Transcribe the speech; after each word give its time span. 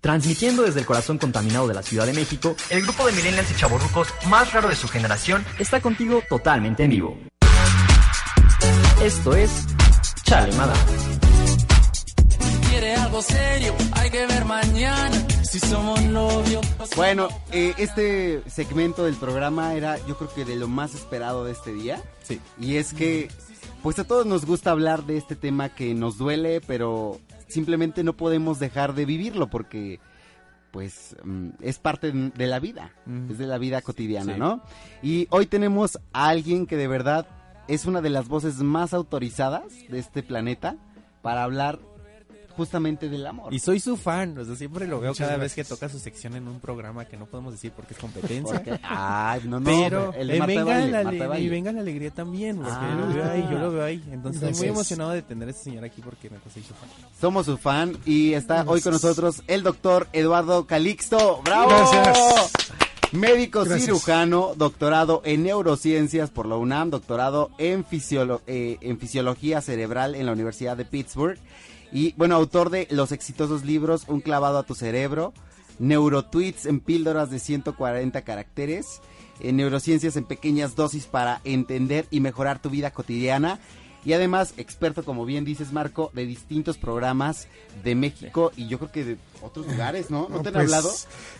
Transmitiendo 0.00 0.62
desde 0.62 0.80
el 0.80 0.86
corazón 0.86 1.18
contaminado 1.18 1.66
de 1.66 1.74
la 1.74 1.82
Ciudad 1.82 2.06
de 2.06 2.12
México, 2.12 2.54
el 2.70 2.82
grupo 2.82 3.04
de 3.04 3.12
millennials 3.12 3.50
y 3.50 3.56
chavorrucos 3.56 4.08
más 4.28 4.52
raro 4.52 4.68
de 4.68 4.76
su 4.76 4.86
generación 4.86 5.44
está 5.58 5.80
contigo 5.80 6.22
totalmente 6.28 6.84
en 6.84 6.90
vivo. 6.90 7.18
Esto 9.02 9.34
es 9.34 9.50
Chale 10.22 10.54
Madame. 10.54 10.80
quiere 12.68 12.94
algo 12.94 13.22
serio, 13.22 13.74
hay 13.92 14.10
que 14.10 14.26
ver 14.26 14.44
mañana 14.44 15.26
si 15.42 15.58
somos 15.58 16.00
novios. 16.02 16.64
Bueno, 16.94 17.28
eh, 17.50 17.74
este 17.78 18.42
segmento 18.48 19.04
del 19.04 19.16
programa 19.16 19.74
era 19.74 19.98
yo 20.06 20.16
creo 20.16 20.32
que 20.32 20.44
de 20.44 20.54
lo 20.54 20.68
más 20.68 20.94
esperado 20.94 21.44
de 21.44 21.52
este 21.52 21.72
día. 21.72 22.00
Sí. 22.22 22.40
Y 22.60 22.76
es 22.76 22.92
que 22.92 23.28
pues 23.82 23.98
a 23.98 24.04
todos 24.04 24.26
nos 24.26 24.44
gusta 24.44 24.70
hablar 24.70 25.04
de 25.06 25.16
este 25.16 25.34
tema 25.34 25.70
que 25.70 25.94
nos 25.94 26.18
duele, 26.18 26.60
pero 26.60 27.18
simplemente 27.48 28.04
no 28.04 28.16
podemos 28.16 28.58
dejar 28.58 28.94
de 28.94 29.04
vivirlo 29.04 29.48
porque 29.48 30.00
pues 30.70 31.16
mm, 31.24 31.48
es 31.60 31.78
parte 31.78 32.12
de 32.12 32.46
la 32.46 32.60
vida, 32.60 32.92
es 33.30 33.38
de 33.38 33.46
la 33.46 33.58
vida 33.58 33.80
cotidiana, 33.80 34.34
Sí. 34.34 34.38
¿no? 34.38 34.62
Y 35.02 35.26
hoy 35.30 35.46
tenemos 35.46 35.98
a 36.12 36.28
alguien 36.28 36.66
que 36.66 36.76
de 36.76 36.86
verdad 36.88 37.26
es 37.68 37.86
una 37.86 38.00
de 38.02 38.10
las 38.10 38.28
voces 38.28 38.56
más 38.56 38.92
autorizadas 38.94 39.64
de 39.88 39.98
este 39.98 40.22
planeta 40.22 40.76
para 41.22 41.42
hablar 41.42 41.78
justamente 42.58 43.08
del 43.08 43.26
amor. 43.26 43.54
Y 43.54 43.58
soy 43.58 43.80
su 43.80 43.96
fan, 43.96 44.36
o 44.36 44.44
sea, 44.44 44.54
siempre 44.54 44.86
lo 44.86 45.00
veo 45.00 45.12
Muchas 45.12 45.26
cada 45.28 45.38
vez 45.38 45.54
que 45.54 45.64
toca 45.64 45.88
su 45.88 45.98
sección 45.98 46.34
en 46.36 46.46
un 46.46 46.60
programa 46.60 47.06
que 47.06 47.16
no 47.16 47.24
podemos 47.24 47.52
decir 47.54 47.72
porque 47.74 47.94
es 47.94 48.00
competencia. 48.00 48.56
Porque- 48.62 48.78
ay, 48.82 49.40
no, 49.44 49.58
no, 49.60 49.64
Pero 49.64 50.12
el 50.12 50.28
de 50.28 50.36
eh, 50.36 50.38
Marta 50.38 50.52
de 50.52 50.58
venga, 50.58 50.74
Baile, 50.74 50.90
la 50.92 51.02
Marta 51.04 51.26
Baile. 51.28 51.46
y 51.46 51.48
venga 51.48 51.72
la 51.72 51.80
alegría 51.80 52.10
también, 52.10 52.56
porque 52.56 52.72
Ah. 52.74 52.96
lo 53.00 53.14
veo 53.14 53.30
ahí, 53.30 53.42
yo 53.50 53.58
lo 53.58 53.72
veo 53.72 53.84
ahí. 53.84 54.04
Entonces 54.12 54.42
estoy 54.42 54.58
muy 54.58 54.68
emocionado 54.74 55.10
de 55.12 55.22
tener 55.22 55.48
a 55.48 55.50
este 55.52 55.64
señor 55.64 55.84
aquí 55.84 56.02
porque 56.02 56.28
neta 56.28 56.50
soy 56.52 56.62
su 56.62 56.74
fan. 56.74 56.88
Somos 57.20 57.46
su 57.46 57.56
fan 57.56 57.96
y 58.04 58.34
está 58.34 58.64
hoy 58.66 58.82
con 58.82 58.92
nosotros 58.92 59.42
el 59.46 59.62
doctor 59.62 60.08
Eduardo 60.12 60.66
Calixto. 60.66 61.40
¡Bravo! 61.44 61.68
Gracias. 61.70 62.52
Médico 63.12 63.60
Gracias. 63.64 63.84
cirujano, 63.86 64.52
doctorado 64.56 65.22
en 65.24 65.42
neurociencias 65.44 66.30
por 66.30 66.46
la 66.46 66.56
UNAM, 66.56 66.90
doctorado 66.90 67.50
en, 67.58 67.84
fisiolo- 67.84 68.42
eh, 68.46 68.76
en 68.82 68.98
fisiología 68.98 69.60
cerebral 69.62 70.14
en 70.14 70.26
la 70.26 70.32
Universidad 70.32 70.76
de 70.76 70.84
Pittsburgh 70.84 71.38
y 71.90 72.12
bueno, 72.18 72.34
autor 72.34 72.68
de 72.68 72.86
los 72.90 73.12
exitosos 73.12 73.64
libros 73.64 74.04
Un 74.08 74.20
clavado 74.20 74.58
a 74.58 74.62
tu 74.64 74.74
cerebro, 74.74 75.32
Neurotweets 75.78 76.66
en 76.66 76.80
píldoras 76.80 77.30
de 77.30 77.38
140 77.38 78.20
caracteres, 78.22 79.00
en 79.40 79.56
neurociencias 79.56 80.16
en 80.16 80.24
pequeñas 80.24 80.74
dosis 80.76 81.06
para 81.06 81.40
entender 81.44 82.06
y 82.10 82.20
mejorar 82.20 82.60
tu 82.60 82.68
vida 82.68 82.90
cotidiana. 82.90 83.58
Y 84.08 84.14
además, 84.14 84.54
experto, 84.56 85.04
como 85.04 85.26
bien 85.26 85.44
dices, 85.44 85.70
Marco, 85.70 86.10
de 86.14 86.24
distintos 86.24 86.78
programas 86.78 87.46
de 87.84 87.94
México 87.94 88.52
y 88.56 88.66
yo 88.66 88.78
creo 88.78 88.90
que 88.90 89.04
de 89.04 89.16
otros 89.42 89.66
lugares, 89.66 90.08
¿no? 90.08 90.28
¿No 90.30 90.36
No, 90.36 90.42
te 90.42 90.48
han 90.48 90.54
pues, 90.54 90.64
hablado? 90.64 90.90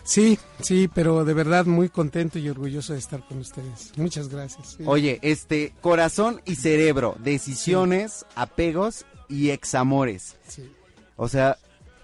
Sí, 0.03 0.37
sí, 0.61 0.87
pero 0.87 1.25
de 1.25 1.33
verdad 1.33 1.65
muy 1.65 1.89
contento 1.89 2.37
y 2.37 2.47
orgulloso 2.47 2.93
de 2.93 2.99
estar 2.99 3.27
con 3.27 3.39
ustedes. 3.39 3.91
Muchas 3.97 4.29
gracias. 4.29 4.75
Sí. 4.77 4.83
Oye, 4.85 5.17
este, 5.23 5.73
corazón 5.81 6.43
y 6.45 6.57
cerebro, 6.57 7.15
decisiones, 7.17 8.23
apegos 8.35 9.03
y 9.27 9.49
examores. 9.49 10.35
Sí. 10.47 10.71
O 11.15 11.27
sea, 11.27 11.57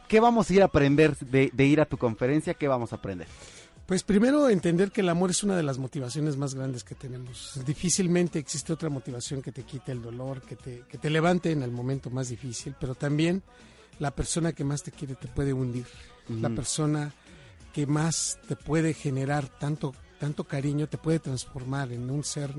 ¿qué 0.08 0.20
vamos 0.20 0.50
a 0.50 0.54
ir 0.56 0.62
a 0.64 0.66
aprender 0.66 1.16
de, 1.20 1.52
de 1.54 1.66
ir 1.66 1.80
a 1.80 1.86
tu 1.86 2.00
conferencia? 2.00 2.56
¿Qué 2.56 2.68
vamos 2.68 2.92
a 2.92 2.96
aprender? 2.96 3.28
Pues 3.86 4.02
primero 4.02 4.50
entender 4.50 4.92
que 4.92 5.02
el 5.02 5.10
amor 5.10 5.30
es 5.30 5.44
una 5.44 5.56
de 5.56 5.62
las 5.62 5.78
motivaciones 5.78 6.38
más 6.38 6.56
grandes 6.56 6.84
que 6.84 6.96
tenemos. 6.96 7.60
Difícilmente 7.66 8.40
existe 8.40 8.74
otra 8.74 8.90
motivación 8.90 9.44
que 9.44 9.52
te 9.52 9.62
quite 9.62 9.92
el 9.92 10.02
dolor, 10.02 10.42
que 10.42 10.56
te, 10.56 10.84
que 10.90 10.98
te 10.98 11.10
levante 11.12 11.52
en 11.52 11.62
el 11.62 11.72
momento 11.72 12.10
más 12.10 12.30
difícil, 12.30 12.76
pero 12.80 12.96
también 12.96 13.44
la 14.00 14.12
persona 14.12 14.54
que 14.54 14.64
más 14.64 14.82
te 14.82 14.92
quiere 14.92 15.14
te 15.16 15.28
puede 15.28 15.54
hundir. 15.54 15.86
La 16.28 16.50
persona 16.50 17.14
que 17.72 17.86
más 17.86 18.40
te 18.48 18.56
puede 18.56 18.96
generar 18.96 19.48
tanto, 19.60 19.94
tanto 20.20 20.46
cariño 20.46 20.88
te 20.88 20.98
puede 20.98 21.20
transformar 21.20 21.92
en 21.92 22.10
un 22.10 22.24
ser 22.24 22.52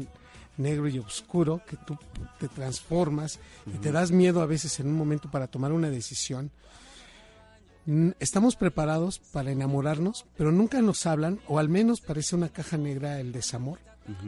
negro 0.57 0.89
y 0.89 0.99
oscuro 1.01 1.63
que 1.67 1.77
tú 1.77 1.99
te 2.39 2.49
transformas 2.49 3.41
y 3.67 3.79
te 3.79 3.91
das 3.91 4.13
miedo 4.13 4.41
a 4.41 4.47
veces 4.47 4.79
en 4.79 4.87
un 4.87 4.95
momento 4.95 5.29
para 5.31 5.49
tomar 5.49 5.73
una 5.73 5.91
decisión. 5.91 6.53
Estamos 8.19 8.57
preparados 8.57 9.19
para 9.19 9.53
enamorarnos, 9.53 10.27
pero 10.37 10.51
nunca 10.51 10.83
nos 10.83 11.07
hablan, 11.07 11.39
o 11.47 11.59
al 11.59 11.69
menos 11.69 12.01
parece 12.01 12.35
una 12.35 12.49
caja 12.49 12.77
negra 12.77 13.21
el 13.21 13.31
desamor, 13.33 13.79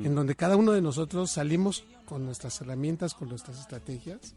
en 0.04 0.14
donde 0.14 0.34
cada 0.36 0.56
uno 0.56 0.72
de 0.72 0.80
nosotros 0.80 1.30
salimos 1.32 1.84
con 2.04 2.24
nuestras 2.24 2.60
herramientas, 2.60 3.14
con 3.14 3.28
nuestras 3.28 3.58
estrategias, 3.60 4.34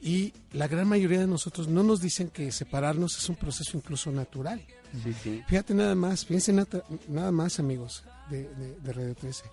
y 0.00 0.34
la 0.52 0.68
gran 0.68 0.86
mayoría 0.86 1.20
de 1.20 1.26
nosotros 1.26 1.68
no 1.68 1.82
nos 1.82 2.00
dicen 2.02 2.28
que 2.28 2.52
separarnos 2.52 3.16
es 3.16 3.28
un 3.30 3.36
proceso 3.36 3.76
incluso 3.78 4.10
natural. 4.12 4.62
Sí, 5.02 5.14
sí. 5.22 5.42
Fíjate 5.48 5.72
nada 5.74 5.94
más, 5.94 6.26
fíjense 6.26 6.52
nata- 6.52 6.84
nada 7.08 7.32
más 7.32 7.58
amigos 7.58 8.04
de, 8.30 8.42
de, 8.54 8.74
de 8.80 8.92
Radio 8.92 9.14
13. 9.14 9.44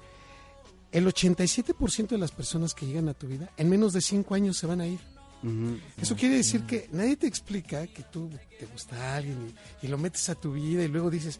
El 0.91 1.07
87% 1.07 2.07
de 2.09 2.17
las 2.17 2.31
personas 2.31 2.73
que 2.73 2.85
llegan 2.85 3.07
a 3.07 3.13
tu 3.13 3.27
vida 3.27 3.49
en 3.55 3.69
menos 3.69 3.93
de 3.93 4.01
5 4.01 4.35
años 4.35 4.57
se 4.57 4.67
van 4.67 4.81
a 4.81 4.87
ir. 4.87 4.99
Eso 5.97 6.15
quiere 6.15 6.37
decir 6.37 6.61
que 6.63 6.87
nadie 6.93 7.17
te 7.17 7.27
explica 7.27 7.85
que 7.87 8.03
tú 8.03 8.29
te 8.59 8.65
gusta 8.65 8.95
a 8.95 9.15
alguien 9.17 9.53
y, 9.81 9.85
y 9.85 9.89
lo 9.89 9.97
metes 9.97 10.29
a 10.29 10.35
tu 10.35 10.53
vida 10.53 10.83
y 10.83 10.87
luego 10.87 11.09
dices, 11.09 11.39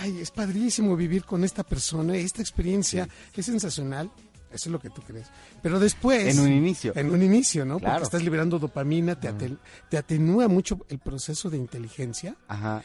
ay, 0.00 0.18
es 0.20 0.30
padrísimo 0.32 0.96
vivir 0.96 1.24
con 1.24 1.44
esta 1.44 1.62
persona, 1.62 2.16
esta 2.16 2.42
experiencia 2.42 3.08
es 3.34 3.46
sensacional. 3.46 4.10
Eso 4.48 4.68
es 4.68 4.72
lo 4.72 4.78
que 4.80 4.88
tú 4.90 5.02
crees. 5.02 5.26
Pero 5.60 5.78
después... 5.78 6.34
En 6.34 6.40
un 6.40 6.50
inicio. 6.52 6.92
En 6.96 7.10
un 7.10 7.20
inicio, 7.22 7.64
¿no? 7.66 7.78
Claro. 7.78 7.94
Porque 7.94 8.04
estás 8.04 8.22
liberando 8.22 8.58
dopamina, 8.58 9.18
te, 9.18 9.28
aten- 9.28 9.58
te 9.90 9.98
atenúa 9.98 10.48
mucho 10.48 10.86
el 10.88 10.98
proceso 10.98 11.50
de 11.50 11.58
inteligencia 11.58 12.36
Ajá. 12.48 12.82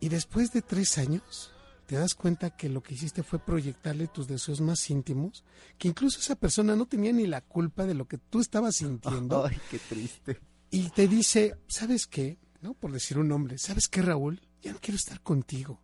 y 0.00 0.08
después 0.10 0.52
de 0.52 0.62
tres 0.62 0.96
años 0.98 1.50
te 1.86 1.96
das 1.96 2.14
cuenta 2.14 2.50
que 2.56 2.68
lo 2.68 2.82
que 2.82 2.94
hiciste 2.94 3.22
fue 3.22 3.38
proyectarle 3.38 4.06
tus 4.08 4.26
deseos 4.26 4.60
más 4.60 4.88
íntimos, 4.90 5.44
que 5.78 5.88
incluso 5.88 6.18
esa 6.18 6.36
persona 6.36 6.76
no 6.76 6.86
tenía 6.86 7.12
ni 7.12 7.26
la 7.26 7.40
culpa 7.40 7.84
de 7.86 7.94
lo 7.94 8.06
que 8.06 8.18
tú 8.18 8.40
estabas 8.40 8.76
sintiendo 8.76 9.44
Ay, 9.46 9.58
qué 9.70 9.78
triste. 9.78 10.40
y 10.70 10.90
te 10.90 11.08
dice, 11.08 11.56
¿sabes 11.68 12.06
qué? 12.06 12.38
¿No? 12.62 12.74
Por 12.74 12.92
decir 12.92 13.18
un 13.18 13.28
nombre, 13.28 13.58
¿sabes 13.58 13.88
qué, 13.88 14.00
Raúl? 14.02 14.40
Ya 14.62 14.72
no 14.72 14.78
quiero 14.80 14.96
estar 14.96 15.20
contigo. 15.20 15.80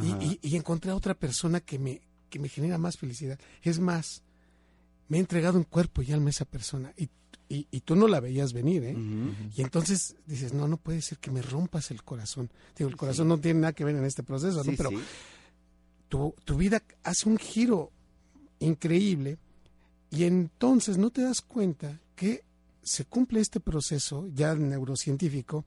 Y, 0.00 0.38
y 0.40 0.56
encontré 0.56 0.92
a 0.92 0.94
otra 0.94 1.14
persona 1.14 1.58
que 1.60 1.80
me, 1.80 2.00
que 2.28 2.38
me 2.38 2.48
genera 2.48 2.78
más 2.78 2.96
felicidad. 2.96 3.40
Es 3.62 3.80
más, 3.80 4.22
me 5.10 5.18
he 5.18 5.20
entregado 5.20 5.58
en 5.58 5.64
cuerpo 5.64 6.02
y 6.02 6.12
alma 6.12 6.28
a 6.28 6.30
esa 6.30 6.44
persona 6.44 6.94
y, 6.96 7.10
y, 7.48 7.66
y 7.70 7.80
tú 7.80 7.96
no 7.96 8.06
la 8.06 8.20
veías 8.20 8.52
venir, 8.52 8.84
¿eh? 8.84 8.96
Y 9.56 9.60
entonces 9.60 10.14
dices, 10.24 10.54
no, 10.54 10.68
no 10.68 10.76
puede 10.76 11.02
ser 11.02 11.18
que 11.18 11.32
me 11.32 11.42
rompas 11.42 11.90
el 11.90 12.04
corazón. 12.04 12.48
Digo, 12.78 12.88
el 12.88 12.96
corazón 12.96 13.26
no 13.26 13.38
tiene 13.38 13.60
nada 13.60 13.72
que 13.72 13.84
ver 13.84 13.96
en 13.96 14.04
este 14.04 14.22
proceso, 14.22 14.62
¿no? 14.62 14.72
Pero 14.76 14.90
sí. 14.90 14.98
tu, 16.08 16.34
tu 16.44 16.56
vida 16.56 16.80
hace 17.02 17.28
un 17.28 17.38
giro 17.38 17.90
increíble 18.60 19.38
y 20.10 20.24
entonces 20.24 20.96
no 20.96 21.10
te 21.10 21.22
das 21.22 21.40
cuenta 21.40 22.00
que 22.14 22.44
se 22.82 23.04
cumple 23.04 23.40
este 23.40 23.58
proceso 23.58 24.28
ya 24.32 24.54
neurocientífico 24.54 25.64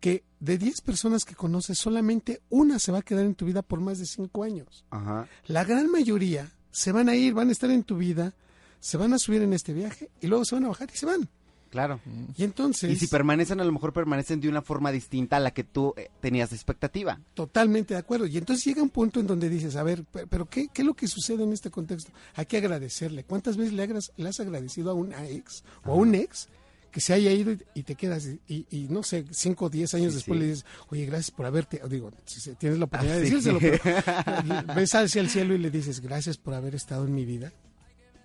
que 0.00 0.24
de 0.40 0.56
10 0.56 0.80
personas 0.80 1.26
que 1.26 1.34
conoces 1.34 1.78
solamente 1.78 2.40
una 2.48 2.78
se 2.78 2.92
va 2.92 2.98
a 2.98 3.02
quedar 3.02 3.26
en 3.26 3.34
tu 3.34 3.44
vida 3.44 3.60
por 3.60 3.80
más 3.80 3.98
de 3.98 4.06
5 4.06 4.42
años. 4.42 4.86
Ajá. 4.88 5.28
La 5.46 5.64
gran 5.64 5.90
mayoría 5.90 6.50
se 6.70 6.92
van 6.92 7.10
a 7.10 7.14
ir, 7.16 7.34
van 7.34 7.50
a 7.50 7.52
estar 7.52 7.70
en 7.70 7.84
tu 7.84 7.98
vida, 7.98 8.34
se 8.80 8.96
van 8.96 9.12
a 9.12 9.18
subir 9.18 9.42
en 9.42 9.52
este 9.52 9.72
viaje 9.72 10.10
y 10.20 10.26
luego 10.26 10.44
se 10.44 10.54
van 10.56 10.64
a 10.64 10.68
bajar 10.68 10.88
y 10.92 10.96
se 10.96 11.06
van. 11.06 11.28
Claro. 11.70 12.00
Y 12.36 12.42
entonces... 12.42 12.90
Y 12.90 12.96
si 12.96 13.06
permanecen, 13.06 13.60
a 13.60 13.64
lo 13.64 13.70
mejor 13.70 13.92
permanecen 13.92 14.40
de 14.40 14.48
una 14.48 14.60
forma 14.60 14.90
distinta 14.90 15.36
a 15.36 15.40
la 15.40 15.52
que 15.52 15.62
tú 15.62 15.94
eh, 15.96 16.08
tenías 16.20 16.50
de 16.50 16.56
expectativa. 16.56 17.20
Totalmente 17.34 17.94
de 17.94 18.00
acuerdo. 18.00 18.26
Y 18.26 18.36
entonces 18.38 18.64
llega 18.64 18.82
un 18.82 18.88
punto 18.88 19.20
en 19.20 19.28
donde 19.28 19.48
dices, 19.48 19.76
a 19.76 19.84
ver, 19.84 20.02
pe- 20.02 20.26
pero 20.26 20.46
¿qué, 20.46 20.66
qué 20.74 20.82
es 20.82 20.86
lo 20.86 20.94
que 20.94 21.06
sucede 21.06 21.44
en 21.44 21.52
este 21.52 21.70
contexto? 21.70 22.10
Hay 22.34 22.46
que 22.46 22.56
agradecerle. 22.56 23.22
¿Cuántas 23.22 23.56
veces 23.56 23.72
le, 23.74 23.84
agras- 23.84 24.10
le 24.16 24.28
has 24.28 24.40
agradecido 24.40 24.90
a 24.90 24.94
una 24.94 25.28
ex 25.28 25.62
o 25.84 25.92
a 25.92 25.94
un 25.94 26.16
ex 26.16 26.48
que 26.90 27.00
se 27.00 27.12
haya 27.12 27.30
ido 27.30 27.52
y, 27.72 27.84
te 27.84 27.94
quedas 27.94 28.26
y, 28.48 28.66
y 28.68 28.88
no 28.90 29.04
sé, 29.04 29.24
cinco 29.30 29.66
o 29.66 29.70
diez 29.70 29.94
años 29.94 30.10
Sí, 30.12 30.16
después 30.16 30.38
sí. 30.38 30.40
le 30.44 30.50
dices, 30.50 30.64
oye, 30.88 31.06
gracias 31.06 31.30
por 31.30 31.46
haberte, 31.46 31.80
o 31.84 31.88
digo, 31.88 32.10
si 32.24 32.50
tienes 32.56 32.80
la 32.80 32.86
oportunidad 32.86 33.18
Ah, 33.18 33.20
de 33.20 33.26
sí. 33.28 33.32
decírselo, 33.36 33.60
pero 33.60 34.74
ves 34.74 34.92
hacia 34.96 35.20
el 35.20 35.30
cielo 35.30 35.54
y 35.54 35.58
le 35.58 35.70
dices, 35.70 36.00
gracias 36.00 36.36
por 36.36 36.52
haber 36.54 36.74
estado 36.74 37.04
en 37.04 37.14
mi 37.14 37.24
vida. 37.24 37.52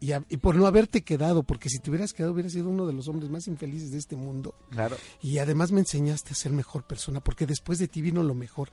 Y, 0.06 0.12
a- 0.12 0.24
y 0.30 0.38
por 0.38 0.56
no 0.56 0.68
haberte 0.68 1.02
quedado, 1.04 1.42
porque 1.44 1.70
si 1.70 1.80
te 1.80 1.90
hubieras 1.90 2.14
quedado 2.14 2.34
hubieras 2.34 2.52
sido 2.54 2.70
uno 2.70 2.86
de 2.86 2.94
los 2.94 3.08
hombres 3.08 3.30
más 3.32 3.48
infelices 3.48 3.92
de 3.92 3.98
este 3.98 4.16
mundo. 4.16 4.54
Claro. 4.70 4.98
Y 5.22 5.40
además 5.40 5.72
me 5.72 5.80
enseñaste 5.80 6.32
a 6.34 6.36
ser 6.36 6.52
mejor 6.52 6.84
persona, 6.84 7.22
porque 7.22 7.48
después 7.48 7.80
de 7.80 7.88
ti 7.88 8.02
vino 8.02 8.22
lo 8.22 8.36
mejor. 8.36 8.70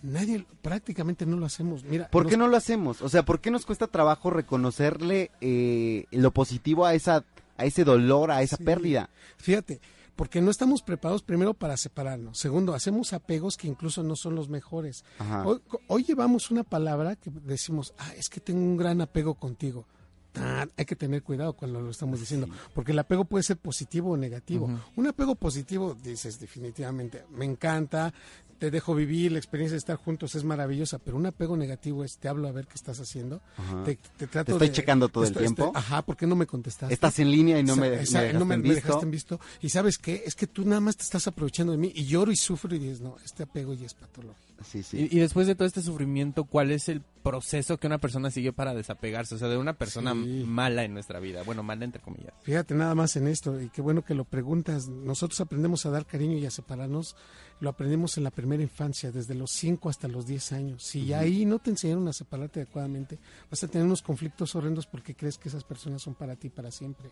Nadie, 0.00 0.46
prácticamente 0.62 1.26
no 1.26 1.36
lo 1.36 1.44
hacemos. 1.46 1.82
Mira, 1.84 2.08
¿Por 2.08 2.22
nos- 2.24 2.30
qué 2.30 2.36
no 2.36 2.46
lo 2.46 2.56
hacemos? 2.56 3.02
O 3.02 3.08
sea, 3.08 3.24
¿por 3.24 3.40
qué 3.40 3.50
nos 3.50 3.66
cuesta 3.66 3.88
trabajo 3.88 4.30
reconocerle 4.30 5.32
eh, 5.40 6.04
lo 6.12 6.30
positivo 6.32 6.86
a 6.86 6.94
esa 6.94 7.24
a 7.56 7.64
ese 7.64 7.82
dolor, 7.82 8.30
a 8.30 8.42
esa 8.42 8.56
Sí. 8.56 8.62
pérdida? 8.64 9.10
Fíjate, 9.38 9.80
porque 10.14 10.40
no 10.40 10.50
estamos 10.52 10.82
preparados 10.82 11.22
primero 11.22 11.52
para 11.54 11.76
separarnos. 11.76 12.38
Segundo, 12.38 12.72
hacemos 12.74 13.12
apegos 13.12 13.56
que 13.56 13.66
incluso 13.66 14.04
no 14.04 14.14
son 14.14 14.36
los 14.36 14.48
mejores. 14.48 15.04
Hoy, 15.44 15.60
hoy 15.88 16.04
llevamos 16.04 16.52
una 16.52 16.62
palabra 16.62 17.16
que 17.16 17.30
decimos, 17.44 17.92
ah, 17.98 18.12
es 18.16 18.28
que 18.28 18.38
tengo 18.40 18.60
un 18.60 18.76
gran 18.76 19.00
apego 19.00 19.34
contigo. 19.34 19.84
Tan- 20.32 20.70
hay 20.76 20.84
que 20.84 20.96
tener 20.96 21.22
cuidado 21.22 21.52
cuando 21.54 21.80
lo 21.80 21.90
estamos 21.90 22.20
diciendo, 22.20 22.48
porque 22.74 22.92
el 22.92 22.98
apego 22.98 23.24
puede 23.24 23.42
ser 23.42 23.56
positivo 23.56 24.12
o 24.12 24.16
negativo. 24.16 24.70
Un 24.96 25.06
apego 25.06 25.34
positivo, 25.34 25.96
dices 26.02 26.38
definitivamente, 26.38 27.24
me 27.30 27.44
encanta, 27.44 28.12
te 28.58 28.72
dejo 28.72 28.92
vivir, 28.92 29.30
la 29.30 29.38
experiencia 29.38 29.74
de 29.74 29.78
estar 29.78 29.96
juntos 29.96 30.34
es 30.34 30.42
maravillosa, 30.42 30.98
pero 30.98 31.16
un 31.16 31.26
apego 31.26 31.56
negativo 31.56 32.02
es, 32.02 32.18
te 32.18 32.26
hablo 32.28 32.48
a 32.48 32.52
ver 32.52 32.66
qué 32.66 32.74
estás 32.74 32.98
haciendo, 32.98 33.40
te, 33.84 33.96
te 34.16 34.26
trato 34.26 34.46
Te 34.46 34.52
estoy 34.52 34.68
de- 34.68 34.74
checando 34.74 35.08
todo 35.08 35.22
el 35.24 35.32
tiempo. 35.32 35.66
estoy- 35.66 35.78
ajá, 35.80 36.02
¿por 36.02 36.16
qué 36.16 36.26
no 36.26 36.34
me 36.34 36.44
contestaste? 36.46 36.92
Estás 36.92 37.20
en 37.20 37.30
línea 37.30 37.58
y 37.60 37.62
no 37.62 37.76
me, 37.76 37.86
Esa- 38.02 38.18
me 38.18 38.24
dejaste 38.24 38.38
no 38.38 38.44
me, 38.44 38.54
en 38.56 38.62
me 38.62 38.68
visto. 38.70 38.86
dejaste 38.86 39.04
en 39.04 39.10
visto. 39.12 39.40
Y 39.62 39.68
sabes 39.68 39.96
qué, 39.98 40.24
es 40.26 40.34
que 40.34 40.48
tú 40.48 40.64
nada 40.64 40.80
más 40.80 40.96
te 40.96 41.04
estás 41.04 41.28
aprovechando 41.28 41.70
de 41.72 41.78
mí 41.78 41.92
y 41.94 42.04
lloro 42.06 42.32
y 42.32 42.36
sufro 42.36 42.74
y 42.74 42.80
dices, 42.80 43.00
no, 43.00 43.16
este 43.24 43.44
apego 43.44 43.74
ya 43.74 43.86
es 43.86 43.94
patológico. 43.94 44.47
Sí, 44.64 44.82
sí. 44.82 45.08
Y, 45.10 45.16
y 45.16 45.20
después 45.20 45.46
de 45.46 45.54
todo 45.54 45.66
este 45.66 45.82
sufrimiento, 45.82 46.44
¿cuál 46.44 46.70
es 46.70 46.88
el 46.88 47.02
proceso 47.22 47.76
que 47.78 47.86
una 47.86 47.98
persona 47.98 48.30
sigue 48.30 48.52
para 48.52 48.74
desapegarse? 48.74 49.34
O 49.34 49.38
sea, 49.38 49.48
de 49.48 49.56
una 49.58 49.74
persona 49.74 50.12
Sí. 50.14 50.44
mala 50.46 50.84
en 50.84 50.94
nuestra 50.94 51.20
vida. 51.20 51.42
Bueno, 51.44 51.62
mala 51.62 51.84
entre 51.84 52.00
comillas. 52.00 52.32
Fíjate 52.42 52.74
nada 52.74 52.94
más 52.94 53.14
en 53.16 53.28
esto, 53.28 53.60
y 53.60 53.68
qué 53.70 53.82
bueno 53.82 54.04
que 54.04 54.14
lo 54.14 54.24
preguntas. 54.24 54.88
Nosotros 54.88 55.40
aprendemos 55.40 55.84
a 55.86 55.90
dar 55.90 56.06
cariño 56.06 56.38
y 56.38 56.46
a 56.46 56.50
separarnos, 56.50 57.14
lo 57.60 57.70
aprendemos 57.70 58.16
en 58.18 58.24
la 58.24 58.30
primera 58.30 58.62
infancia, 58.62 59.10
desde 59.12 59.34
los 59.34 59.50
5 59.52 59.88
hasta 59.90 60.08
los 60.08 60.26
10 60.26 60.52
años. 60.52 60.82
Si 60.84 61.12
ahí 61.12 61.44
no 61.44 61.58
te 61.58 61.70
enseñaron 61.70 62.06
a 62.08 62.12
separarte 62.12 62.60
adecuadamente, 62.60 63.18
vas 63.50 63.62
a 63.64 63.68
tener 63.68 63.84
unos 63.86 64.00
conflictos 64.02 64.54
horrendos 64.54 64.86
porque 64.86 65.14
crees 65.14 65.38
que 65.38 65.48
esas 65.48 65.64
personas 65.64 66.02
son 66.02 66.14
para 66.14 66.36
ti 66.36 66.48
para 66.50 66.70
siempre. 66.70 67.10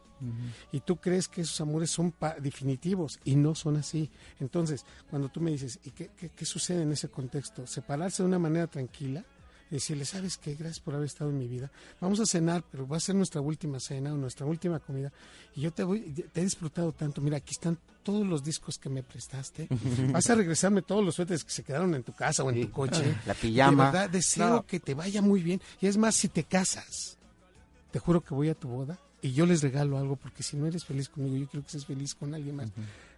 Y 0.73 0.81
tú 0.81 0.97
crees 0.97 1.29
que 1.29 1.43
esos 1.43 1.61
amores 1.61 1.91
son 1.91 2.11
pa- 2.13 2.37
definitivos 2.41 3.19
y 3.25 3.37
no 3.37 3.55
son 3.55 3.77
así. 3.77 4.11
Entonces, 4.41 4.85
cuando 5.11 5.29
tú 5.29 5.41
me 5.41 5.51
dices, 5.51 5.79
¿y 5.85 5.91
qué, 5.91 6.11
qué, 6.17 6.31
qué 6.31 6.45
sucede 6.45 6.83
en 6.83 6.93
ese 6.93 7.09
contexto? 7.09 7.36
Separarse 7.67 8.23
de 8.23 8.29
una 8.29 8.39
manera 8.39 8.67
tranquila 8.67 9.25
y 9.71 9.75
decirle, 9.75 10.05
¿sabes 10.05 10.37
qué? 10.39 10.55
Gracias 10.55 10.79
por 10.81 10.95
haber 10.95 11.07
estado 11.07 11.31
en 11.31 11.39
mi 11.39 11.49
vida. 11.49 11.71
Vamos 12.01 12.21
a 12.21 12.27
cenar, 12.27 12.63
pero 12.71 12.87
va 12.87 12.99
a 12.99 13.01
ser 13.01 13.15
nuestra 13.17 13.41
última 13.41 13.81
cena 13.81 14.13
o 14.13 14.17
nuestra 14.17 14.47
última 14.47 14.79
comida. 14.79 15.13
Y 15.57 15.63
yo 15.63 15.73
te 15.73 15.83
voy, 15.83 16.01
te 16.33 16.41
he 16.41 16.45
disfrutado 16.45 16.93
tanto. 16.93 17.21
Mira, 17.21 17.39
aquí 17.39 17.53
están 17.53 17.77
todos 18.05 18.25
los 18.27 18.45
discos 18.45 18.79
que 18.79 18.89
me 18.89 19.03
prestaste. 19.03 19.67
Vas 20.13 20.31
a 20.31 20.37
regresarme 20.37 20.83
todos 20.83 21.05
los 21.05 21.17
suéteres 21.17 21.43
que 21.45 21.51
se 21.51 21.65
quedaron 21.65 21.95
en 21.97 22.05
tu 22.05 22.13
casa 22.13 22.45
o 22.45 22.51
en 22.51 22.57
Sí. 22.57 22.65
tu 22.67 22.71
coche. 22.71 23.17
La 23.27 23.35
pijama. 23.35 23.87
De 23.87 23.93
verdad, 23.93 24.11
deseo 24.11 24.49
No. 24.51 24.67
que 24.67 24.79
te 24.79 24.95
vaya 24.95 25.21
muy 25.21 25.43
bien. 25.43 25.61
Y 25.81 25.89
es 25.89 25.97
más, 25.97 26.15
si 26.15 26.29
te 26.29 26.45
casas, 26.45 27.19
te 27.91 27.99
juro 27.99 28.21
que 28.21 28.35
voy 28.35 28.49
a 28.51 28.55
tu 28.55 28.69
boda 28.69 28.99
y 29.23 29.33
yo 29.33 29.47
les 29.47 29.63
regalo 29.63 29.99
algo 29.99 30.17
porque 30.17 30.43
si 30.43 30.57
no 30.57 30.67
eres 30.67 30.85
feliz 30.85 31.09
conmigo, 31.09 31.37
yo 31.37 31.49
quiero 31.49 31.65
que 31.65 31.73
seas 31.73 31.87
feliz 31.87 32.15
con 32.15 32.35
alguien 32.35 32.57
más. 32.57 32.69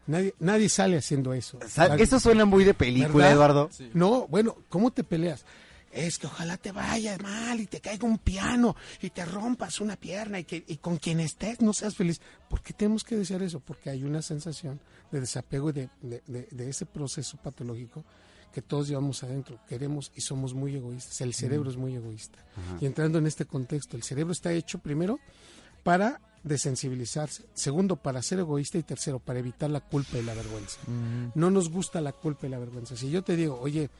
Nadie, 0.07 0.35
nadie 0.39 0.69
sale 0.69 0.97
haciendo 0.97 1.35
eso. 1.35 1.59
Eso 2.01 2.19
suena 2.21 2.45
muy 2.47 2.65
de 2.65 2.73
película, 2.75 3.27
¿Verdad? 3.27 3.33
Eduardo. 3.33 3.71
No, 3.95 4.27
bueno, 4.29 4.57
¿cómo 4.69 4.91
te 4.91 5.05
peleas? 5.05 5.45
Es 5.93 6.19
que 6.19 6.27
ojalá 6.27 6.57
te 6.59 6.71
vaya 6.71 7.17
mal 7.19 7.61
y 7.61 7.67
te 7.67 7.81
caiga 7.81 8.07
un 8.07 8.19
piano 8.19 8.77
y 9.03 9.11
te 9.11 9.25
rompas 9.25 9.81
una 9.81 9.97
pierna 9.97 10.39
y 10.39 10.45
que 10.45 10.63
y 10.67 10.77
con 10.77 10.99
quien 10.99 11.19
estés 11.21 11.61
no 11.63 11.73
seas 11.73 11.95
feliz. 11.97 12.21
¿Por 12.49 12.61
qué 12.63 12.73
tenemos 12.75 13.05
que 13.05 13.17
desear 13.17 13.43
eso? 13.43 13.61
Porque 13.61 13.91
hay 13.91 14.05
una 14.05 14.21
sensación 14.23 14.81
de 15.11 15.21
desapego 15.21 15.71
y 15.71 15.73
de, 15.73 15.89
de- 16.03 16.23
de- 16.27 16.49
de 16.51 16.69
ese 16.71 16.85
proceso 16.87 17.39
patológico 17.39 18.05
que 18.53 18.61
todos 18.63 18.89
llevamos 18.89 19.23
adentro. 19.25 19.59
Queremos 19.69 20.13
y 20.15 20.21
somos 20.21 20.53
muy 20.55 20.75
egoístas. 20.77 21.21
El 21.23 21.33
cerebro 21.35 21.71
es 21.71 21.77
muy 21.77 21.95
egoísta. 21.95 22.39
Y 22.81 22.87
entrando 22.87 23.19
en 23.19 23.27
este 23.27 23.47
contexto, 23.47 23.97
el 23.97 24.03
cerebro 24.03 24.33
está 24.33 24.53
hecho 24.53 24.79
primero 24.79 25.19
para 25.83 26.21
desensibilizarse, 26.45 27.45
segundo 27.55 27.97
para 27.97 28.23
ser 28.23 28.39
egoísta 28.41 28.79
y 28.79 28.83
tercero 28.83 29.19
para 29.19 29.39
evitar 29.39 29.71
la 29.71 29.81
culpa 29.81 30.19
y 30.19 30.23
la 30.23 30.35
vergüenza. 30.35 30.79
No 31.35 31.51
nos 31.51 31.69
gusta 31.71 32.01
la 32.01 32.13
culpa 32.13 32.47
y 32.47 32.51
la 32.51 32.59
vergüenza. 32.59 32.97
Si 32.97 33.11
yo 33.11 33.23
te 33.23 33.37
digo, 33.37 33.59
oye, 33.61 33.91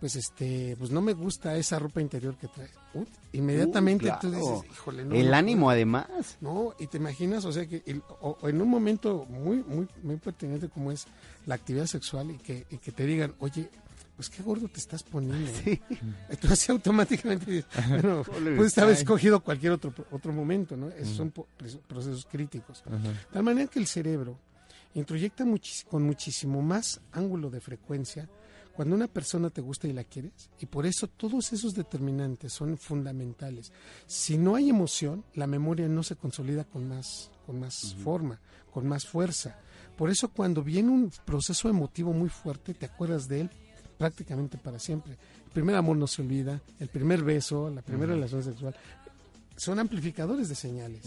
pues 0.00 0.14
este, 0.14 0.76
pues 0.78 0.90
no 0.92 1.00
me 1.00 1.12
gusta 1.12 1.56
esa 1.56 1.78
ropa 1.78 2.00
interior 2.00 2.36
que 2.36 2.46
traes, 2.48 2.70
Ut, 2.94 3.08
inmediatamente 3.32 4.08
Uh, 4.10 4.14
tú 4.20 4.30
claro. 4.30 4.36
dices, 4.60 4.70
híjole, 4.72 5.04
no. 5.04 5.14
El 5.14 5.34
ánimo, 5.34 5.62
puedo". 5.66 5.70
además. 5.70 6.06
No, 6.40 6.72
y 6.78 6.86
te 6.86 6.98
imaginas, 6.98 7.44
o 7.44 7.52
sea, 7.52 7.66
que 7.66 7.82
el- 7.86 8.02
o, 8.20 8.38
o 8.40 8.48
en 8.48 8.62
un 8.62 8.68
momento 8.68 9.26
muy, 9.28 9.64
muy, 9.64 9.88
muy 10.02 10.16
pertinente 10.16 10.68
como 10.68 10.92
es 10.92 11.06
la 11.46 11.56
actividad 11.56 11.86
sexual 11.86 12.30
y 12.30 12.38
que, 12.38 12.64
y 12.70 12.78
que 12.78 12.92
te 12.92 13.06
digan, 13.06 13.34
oye, 13.40 13.68
pues 14.18 14.28
qué 14.30 14.42
gordo 14.42 14.66
te 14.66 14.80
estás 14.80 15.04
poniendo. 15.04 15.48
Sí. 15.64 15.80
Así 16.50 16.72
automáticamente 16.72 17.48
dices, 17.50 17.66
bueno, 17.88 18.24
puedes 18.56 18.76
haber 18.78 18.94
escogido 18.96 19.38
cualquier 19.40 19.70
otro, 19.72 19.94
otro 20.10 20.32
momento, 20.32 20.76
¿no? 20.76 20.88
Esos 20.88 21.16
son 21.16 21.30
po- 21.30 21.46
pres- 21.56 21.78
procesos 21.86 22.26
críticos. 22.26 22.82
De 22.84 23.14
tal 23.32 23.44
manera 23.44 23.70
que 23.70 23.78
el 23.78 23.86
cerebro 23.86 24.36
introyecta 24.94 25.44
muchis- 25.44 25.84
con 25.84 26.02
muchísimo 26.02 26.60
más 26.62 27.00
ángulo 27.12 27.48
de 27.48 27.60
frecuencia 27.60 28.28
cuando 28.74 28.96
una 28.96 29.06
persona 29.06 29.50
te 29.50 29.60
gusta 29.60 29.86
y 29.86 29.92
la 29.92 30.02
quieres. 30.02 30.50
Y 30.60 30.66
por 30.66 30.84
eso 30.84 31.06
todos 31.06 31.52
esos 31.52 31.74
determinantes 31.74 32.52
son 32.52 32.76
fundamentales. 32.76 33.70
Si 34.08 34.36
no 34.36 34.56
hay 34.56 34.68
emoción, 34.70 35.24
la 35.34 35.46
memoria 35.46 35.86
no 35.88 36.02
se 36.02 36.16
consolida 36.16 36.64
con 36.64 36.88
más, 36.88 37.30
con 37.46 37.60
más 37.60 37.94
forma, 38.02 38.40
con 38.72 38.86
más 38.88 39.06
fuerza. 39.06 39.58
Por 39.96 40.10
eso 40.10 40.28
cuando 40.32 40.62
viene 40.62 40.90
un 40.90 41.10
proceso 41.24 41.68
emotivo 41.68 42.12
muy 42.12 42.28
fuerte, 42.28 42.72
te 42.74 42.86
acuerdas 42.86 43.26
de 43.28 43.42
él 43.42 43.50
prácticamente 43.98 44.56
para 44.56 44.78
siempre. 44.78 45.12
El 45.12 45.52
primer 45.52 45.74
amor 45.74 45.96
no 45.96 46.06
se 46.06 46.22
olvida, 46.22 46.60
el 46.78 46.88
primer 46.88 47.22
beso, 47.22 47.68
la 47.68 47.82
primera 47.82 48.14
relación 48.14 48.42
sexual, 48.42 48.74
son 49.56 49.80
amplificadores 49.80 50.48
de 50.48 50.54
señales. 50.54 51.02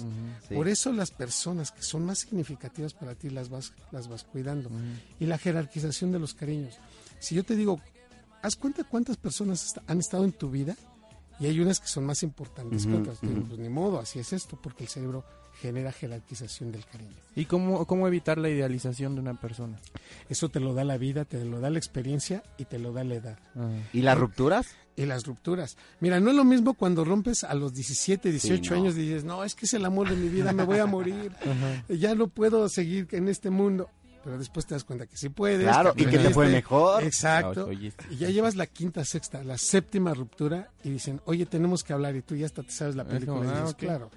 Sí. 0.47 0.53
Por 0.55 0.67
eso 0.67 0.91
las 0.91 1.09
personas 1.09 1.71
que 1.71 1.81
son 1.81 2.05
más 2.05 2.19
significativas 2.19 2.93
para 2.93 3.15
ti 3.15 3.29
las 3.29 3.49
vas, 3.49 3.73
las 3.91 4.09
vas 4.09 4.23
cuidando. 4.25 4.69
Y 5.19 5.25
la 5.25 5.37
jerarquización 5.37 6.11
de 6.11 6.19
los 6.19 6.33
cariños. 6.33 6.77
Si 7.19 7.33
yo 7.33 7.43
te 7.43 7.55
digo, 7.55 7.79
haz 8.41 8.57
cuenta 8.57 8.83
cuántas 8.83 9.15
personas 9.15 9.73
han 9.87 9.99
estado 9.99 10.25
en 10.25 10.33
tu 10.33 10.51
vida 10.51 10.75
y 11.41 11.47
hay 11.47 11.59
unas 11.59 11.79
que 11.79 11.87
son 11.87 12.05
más 12.05 12.21
importantes 12.21 12.85
que 12.85 12.93
otras. 12.93 13.17
Pues 13.19 13.59
ni 13.59 13.67
modo, 13.67 13.99
así 13.99 14.19
es 14.19 14.31
esto, 14.31 14.59
porque 14.61 14.83
el 14.83 14.89
cerebro 14.89 15.25
genera 15.59 15.91
jerarquización 15.91 16.71
del 16.71 16.85
cariño. 16.85 17.15
¿Y 17.35 17.45
cómo, 17.45 17.85
cómo 17.87 18.07
evitar 18.07 18.37
la 18.37 18.47
idealización 18.49 19.15
de 19.15 19.21
una 19.21 19.33
persona? 19.33 19.79
Eso 20.29 20.49
te 20.49 20.59
lo 20.59 20.75
da 20.75 20.83
la 20.83 20.97
vida, 20.97 21.25
te 21.25 21.43
lo 21.43 21.59
da 21.59 21.71
la 21.71 21.79
experiencia 21.79 22.43
y 22.59 22.65
te 22.65 22.77
lo 22.77 22.93
da 22.93 23.03
la 23.03 23.15
edad. 23.15 23.39
¿Y 23.91 24.01
las 24.01 24.19
rupturas? 24.19 24.67
Y 24.95 25.07
las 25.07 25.25
rupturas. 25.25 25.77
Mira, 25.99 26.19
no 26.19 26.29
es 26.29 26.35
lo 26.35 26.43
mismo 26.43 26.75
cuando 26.75 27.03
rompes 27.03 27.43
a 27.43 27.55
los 27.55 27.73
17, 27.73 28.29
18 28.29 28.75
no. 28.75 28.79
años 28.79 28.95
y 28.95 29.01
dices, 29.01 29.23
no, 29.23 29.43
es 29.43 29.55
que 29.55 29.65
es 29.65 29.73
el 29.73 29.85
amor 29.85 30.09
de 30.09 30.17
mi 30.17 30.29
vida, 30.29 30.53
me 30.53 30.63
voy 30.63 30.77
a 30.77 30.85
morir, 30.85 31.31
ya 31.89 32.13
no 32.13 32.27
puedo 32.27 32.69
seguir 32.69 33.07
en 33.13 33.29
este 33.29 33.49
mundo. 33.49 33.89
Pero 34.23 34.37
después 34.37 34.65
te 34.67 34.75
das 34.75 34.83
cuenta 34.83 35.07
que 35.07 35.17
sí 35.17 35.29
puedes. 35.29 35.63
Claro, 35.67 35.93
y 35.97 36.05
que 36.05 36.19
te 36.19 36.29
fue 36.29 36.47
mejor. 36.49 37.03
Exacto. 37.03 37.71
Y 37.71 37.91
ya 38.17 38.29
llevas 38.29 38.55
la 38.55 38.67
quinta, 38.67 39.03
sexta, 39.03 39.43
la 39.43 39.57
séptima 39.57 40.13
ruptura 40.13 40.69
y 40.83 40.89
dicen, 40.91 41.21
oye, 41.25 41.45
tenemos 41.47 41.83
que 41.83 41.93
hablar 41.93 42.15
y 42.15 42.21
tú 42.21 42.35
ya 42.35 42.45
hasta 42.45 42.61
te 42.61 42.71
sabes 42.71 42.95
la 42.95 43.03
película. 43.03 43.37
como, 43.39 43.43
y 43.43 43.47
dices, 43.47 43.63
ah, 43.65 43.69
ok. 43.69 43.77
claro. 43.77 44.11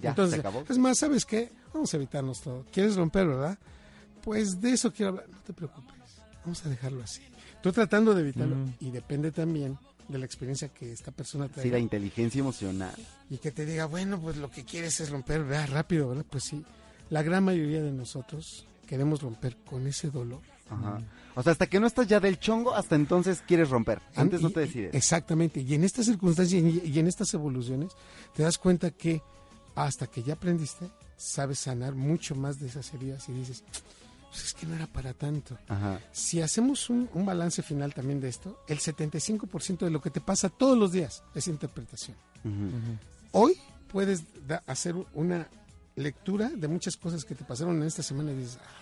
Ya, 0.00 0.10
Entonces, 0.10 0.34
se 0.36 0.40
acabó. 0.40 0.64
es 0.68 0.78
más, 0.78 0.98
¿sabes 0.98 1.24
qué? 1.26 1.50
Vamos 1.74 1.92
a 1.92 1.96
evitarnos 1.96 2.40
todo. 2.40 2.64
¿Quieres 2.72 2.94
romper, 2.96 3.26
verdad? 3.26 3.58
Pues 4.22 4.60
de 4.60 4.70
eso 4.72 4.92
quiero 4.92 5.10
hablar. 5.10 5.26
No 5.28 5.38
te 5.44 5.52
preocupes. 5.52 5.92
Vamos 6.44 6.64
a 6.64 6.68
dejarlo 6.68 7.02
así. 7.02 7.20
Estoy 7.56 7.72
tratando 7.72 8.14
de 8.14 8.20
evitarlo. 8.22 8.56
Y 8.80 8.90
depende 8.90 9.32
también 9.32 9.76
de 10.08 10.18
la 10.18 10.24
experiencia 10.24 10.68
que 10.68 10.92
esta 10.92 11.10
persona 11.10 11.46
Sí, 11.48 11.52
traiga. 11.54 11.72
la 11.72 11.78
inteligencia 11.80 12.38
emocional. 12.40 12.94
y 13.28 13.38
que 13.38 13.50
te 13.50 13.66
diga, 13.66 13.86
bueno, 13.86 14.20
pues 14.20 14.36
lo 14.36 14.50
que 14.50 14.64
quieres 14.64 15.00
es 15.00 15.10
romper, 15.10 15.42
vea, 15.44 15.66
rápido, 15.66 16.08
¿verdad? 16.10 16.24
Pues 16.30 16.44
sí. 16.44 16.64
La 17.10 17.22
gran 17.22 17.44
mayoría 17.44 17.82
de 17.82 17.92
nosotros 17.92 18.66
queremos 18.92 19.22
romper 19.22 19.56
con 19.64 19.86
ese 19.86 20.10
dolor. 20.10 20.42
Ajá. 20.68 20.98
O 21.34 21.42
sea, 21.42 21.52
hasta 21.52 21.66
que 21.66 21.80
no 21.80 21.86
estás 21.86 22.06
ya 22.08 22.20
del 22.20 22.38
chongo, 22.38 22.74
hasta 22.74 22.94
entonces 22.94 23.42
quieres 23.46 23.70
romper. 23.70 24.02
Antes 24.14 24.40
Y- 24.40 24.42
no 24.44 24.50
te 24.50 24.60
decides. 24.60 24.94
Exactamente. 24.94 25.60
Y 25.62 25.72
en 25.72 25.82
estas 25.84 26.04
circunstancias 26.04 26.62
y 26.62 26.98
en 26.98 27.06
estas 27.06 27.32
evoluciones, 27.32 27.92
te 28.34 28.42
das 28.42 28.58
cuenta 28.58 28.90
que 28.90 29.22
hasta 29.74 30.06
que 30.08 30.22
ya 30.22 30.34
aprendiste, 30.34 30.90
sabes 31.16 31.60
sanar 31.60 31.94
mucho 31.94 32.34
más 32.34 32.60
de 32.60 32.66
esas 32.66 32.92
heridas 32.92 33.26
y 33.30 33.32
dices, 33.32 33.64
pues 34.30 34.44
es 34.44 34.52
que 34.52 34.66
no 34.66 34.74
era 34.74 34.86
para 34.86 35.14
tanto. 35.14 35.56
Ajá. 35.68 35.98
Si 36.12 36.42
hacemos 36.42 36.90
un, 36.90 37.08
un 37.14 37.24
balance 37.24 37.62
final 37.62 37.94
también 37.94 38.20
de 38.20 38.28
esto, 38.28 38.58
el 38.68 38.78
75% 38.78 39.78
de 39.78 39.90
lo 39.90 40.02
que 40.02 40.10
te 40.10 40.20
pasa 40.20 40.50
todos 40.50 40.76
los 40.76 40.92
días 40.92 41.22
es 41.34 41.48
interpretación. 41.48 42.14
Hoy 43.30 43.54
puedes 43.90 44.24
hacer 44.66 44.94
una 45.14 45.48
lectura 45.96 46.48
de 46.50 46.68
muchas 46.68 46.96
cosas 46.96 47.24
que 47.24 47.34
te 47.34 47.44
pasaron 47.44 47.76
en 47.76 47.82
esta 47.84 48.02
semana 48.02 48.32
y 48.32 48.36
dices, 48.36 48.58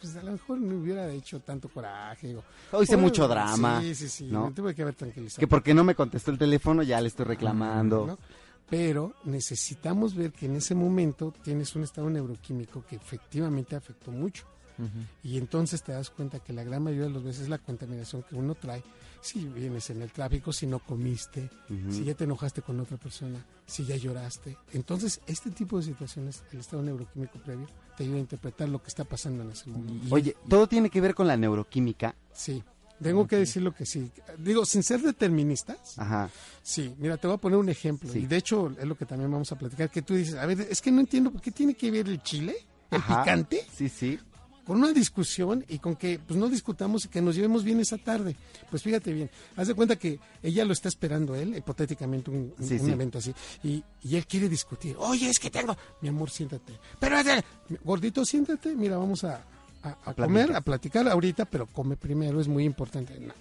pues 0.00 0.16
a 0.16 0.22
lo 0.22 0.32
mejor 0.32 0.58
no 0.60 0.76
hubiera 0.78 1.10
hecho 1.12 1.40
tanto 1.40 1.68
coraje. 1.68 2.36
O, 2.36 2.42
O 2.72 2.82
hice 2.82 2.96
mucho 2.96 3.26
drama, 3.28 3.80
Sí, 3.80 3.94
sí, 3.94 4.08
sí. 4.08 4.24
¿no? 4.26 4.46
Me 4.48 4.52
tuve 4.54 4.74
que 4.74 4.82
haber 4.82 4.94
tranquilizado. 4.94 5.40
Que 5.40 5.46
porque 5.46 5.74
no 5.74 5.84
me 5.84 5.94
contestó 5.94 6.30
el 6.30 6.38
teléfono, 6.38 6.82
ya 6.82 7.00
le 7.00 7.08
estoy 7.08 7.26
reclamando. 7.26 8.06
¿no? 8.06 8.18
Pero 8.70 9.14
necesitamos 9.24 10.14
ver 10.14 10.32
que 10.32 10.46
en 10.46 10.56
ese 10.56 10.74
momento 10.74 11.32
tienes 11.42 11.74
un 11.74 11.84
estado 11.84 12.10
neuroquímico 12.10 12.84
que 12.88 12.96
efectivamente 12.96 13.76
afectó 13.76 14.10
mucho. 14.10 14.44
Y 15.24 15.38
entonces 15.38 15.82
te 15.82 15.90
das 15.90 16.08
cuenta 16.08 16.38
que 16.38 16.52
la 16.52 16.62
gran 16.62 16.84
mayoría 16.84 17.06
de 17.08 17.12
las 17.14 17.24
veces 17.24 17.48
la 17.48 17.58
contaminación 17.58 18.22
que 18.22 18.36
uno 18.36 18.54
trae, 18.54 18.84
si 19.20 19.44
vienes 19.46 19.90
en 19.90 20.02
el 20.02 20.10
tráfico, 20.10 20.52
si 20.52 20.66
no 20.66 20.78
comiste, 20.78 21.50
si 21.90 22.04
ya 22.04 22.14
te 22.14 22.24
enojaste 22.24 22.62
con 22.62 22.78
otra 22.80 22.96
persona, 22.96 23.44
si 23.66 23.84
ya 23.84 23.96
lloraste. 23.96 24.56
Entonces, 24.72 25.20
este 25.26 25.50
tipo 25.50 25.78
de 25.78 25.84
situaciones, 25.84 26.42
el 26.52 26.60
estado 26.60 26.82
neuroquímico 26.82 27.38
previo, 27.40 27.66
te 27.96 28.04
ayuda 28.04 28.16
a 28.16 28.20
interpretar 28.20 28.68
lo 28.68 28.80
que 28.82 28.88
está 28.88 29.04
pasando 29.04 29.42
en 29.42 29.50
ese 29.50 29.68
momento. 29.70 30.14
Oye, 30.14 30.36
todo 30.48 30.66
tiene 30.68 30.88
que 30.90 31.00
ver 31.00 31.14
con 31.14 31.26
la 31.26 31.36
neuroquímica. 31.36 32.14
Sí, 32.32 32.62
Tengo 33.02 33.28
que 33.28 33.36
decir 33.36 33.62
lo 33.62 33.72
que 33.72 33.86
sí. 33.86 34.10
Digo, 34.38 34.64
sin 34.66 34.82
ser 34.82 35.00
deterministas, 35.00 35.96
Ajá. 35.98 36.28
sí. 36.62 36.92
Mira, 36.98 37.16
te 37.16 37.28
voy 37.28 37.36
a 37.36 37.38
poner 37.40 37.56
un 37.58 37.68
ejemplo. 37.68 38.12
Sí. 38.12 38.20
Y 38.20 38.26
de 38.26 38.36
hecho, 38.36 38.72
es 38.76 38.84
lo 38.86 38.96
que 38.96 39.06
también 39.06 39.30
vamos 39.30 39.52
a 39.52 39.56
platicar. 39.56 39.88
Que 39.88 40.02
tú 40.02 40.14
dices, 40.14 40.34
a 40.34 40.46
ver, 40.46 40.60
es 40.62 40.80
que 40.82 40.90
no 40.90 40.98
entiendo 41.00 41.30
por 41.30 41.40
qué 41.40 41.52
tiene 41.52 41.74
que 41.74 41.90
ver 41.92 42.08
el 42.08 42.20
chile, 42.24 42.56
el 42.90 42.98
Ajá. 42.98 43.22
picante, 43.22 43.64
Sí, 43.72 43.88
sí. 43.88 44.18
Con 44.68 44.78
una 44.78 44.92
discusión 44.92 45.64
y 45.68 45.78
con 45.78 45.96
que 45.96 46.20
pues 46.24 46.38
no 46.38 46.48
discutamos 46.48 47.04
y 47.06 47.08
que 47.08 47.20
nos 47.22 47.34
llevemos 47.34 47.64
bien 47.64 47.80
esa 47.80 47.96
tarde. 47.98 48.36
Pues 48.70 48.82
fíjate 48.82 49.12
bien, 49.12 49.30
haz 49.56 49.66
de 49.66 49.74
cuenta 49.74 49.96
que 49.96 50.20
ella 50.42 50.64
lo 50.64 50.72
está 50.74 50.88
esperando 50.88 51.34
él, 51.34 51.56
hipotéticamente 51.56 52.30
un, 52.30 52.52
un- 52.56 52.68
Sí, 52.68 52.74
un 52.74 52.86
sí. 52.86 52.92
evento 52.92 53.18
así, 53.18 53.34
y, 53.64 53.82
y 54.02 54.16
él 54.16 54.26
quiere 54.26 54.48
discutir. 54.48 54.94
Oye, 54.98 55.28
es 55.30 55.40
que 55.40 55.50
tengo, 55.50 55.76
mi 56.02 56.08
amor, 56.10 56.30
siéntate. 56.30 56.74
Pero 57.00 57.16
gordito, 57.82 58.24
siéntate, 58.24 58.74
mira, 58.76 58.96
vamos 58.98 59.24
a, 59.24 59.42
a- 59.82 59.96
a 60.04 60.14
comer, 60.14 60.54
a 60.54 60.60
platicar 60.60 61.08
ahorita, 61.08 61.46
pero 61.46 61.66
come 61.66 61.96
primero, 61.96 62.40
es 62.40 62.46
muy 62.48 62.64
importante. 62.64 63.18
No, 63.18 63.32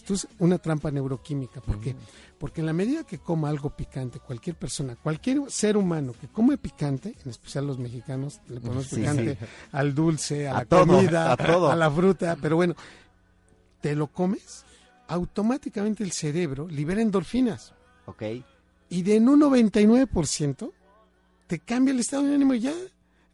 Esto 0.00 0.14
es 0.14 0.26
una 0.38 0.56
trampa 0.56 0.90
neuroquímica. 0.90 1.60
¿Por 1.60 1.78
qué? 1.78 1.94
Porque 2.38 2.60
en 2.62 2.66
la 2.66 2.72
medida 2.72 3.04
que 3.04 3.18
coma 3.18 3.50
algo 3.50 3.68
picante, 3.76 4.18
cualquier 4.18 4.56
persona, 4.56 4.96
cualquier 4.96 5.42
ser 5.50 5.76
humano 5.76 6.14
que 6.18 6.26
come 6.28 6.56
picante, 6.56 7.14
en 7.22 7.30
especial 7.30 7.66
los 7.66 7.78
mexicanos, 7.78 8.40
le 8.48 8.60
ponemos 8.60 8.86
Sí, 8.86 8.96
picante 8.96 9.36
sí. 9.38 9.46
al 9.72 9.94
dulce, 9.94 10.48
a, 10.48 10.52
A 10.52 10.58
la 10.60 10.64
todo, 10.64 10.86
comida, 10.86 11.32
a 11.32 11.36
todo. 11.36 11.76
la 11.76 11.90
fruta, 11.90 12.36
pero 12.40 12.56
bueno, 12.56 12.74
te 13.82 13.94
lo 13.94 14.06
comes, 14.06 14.64
automáticamente 15.06 16.02
el 16.02 16.12
cerebro 16.12 16.66
libera 16.66 17.02
endorfinas 17.02 17.74
Ok. 18.06 18.22
y 18.88 19.02
de 19.02 19.16
en 19.16 19.28
un 19.28 19.40
99% 19.40 20.72
te 21.46 21.58
cambia 21.58 21.92
el 21.92 22.00
estado 22.00 22.22
de 22.24 22.34
ánimo 22.36 22.54
y 22.54 22.60
ya 22.60 22.72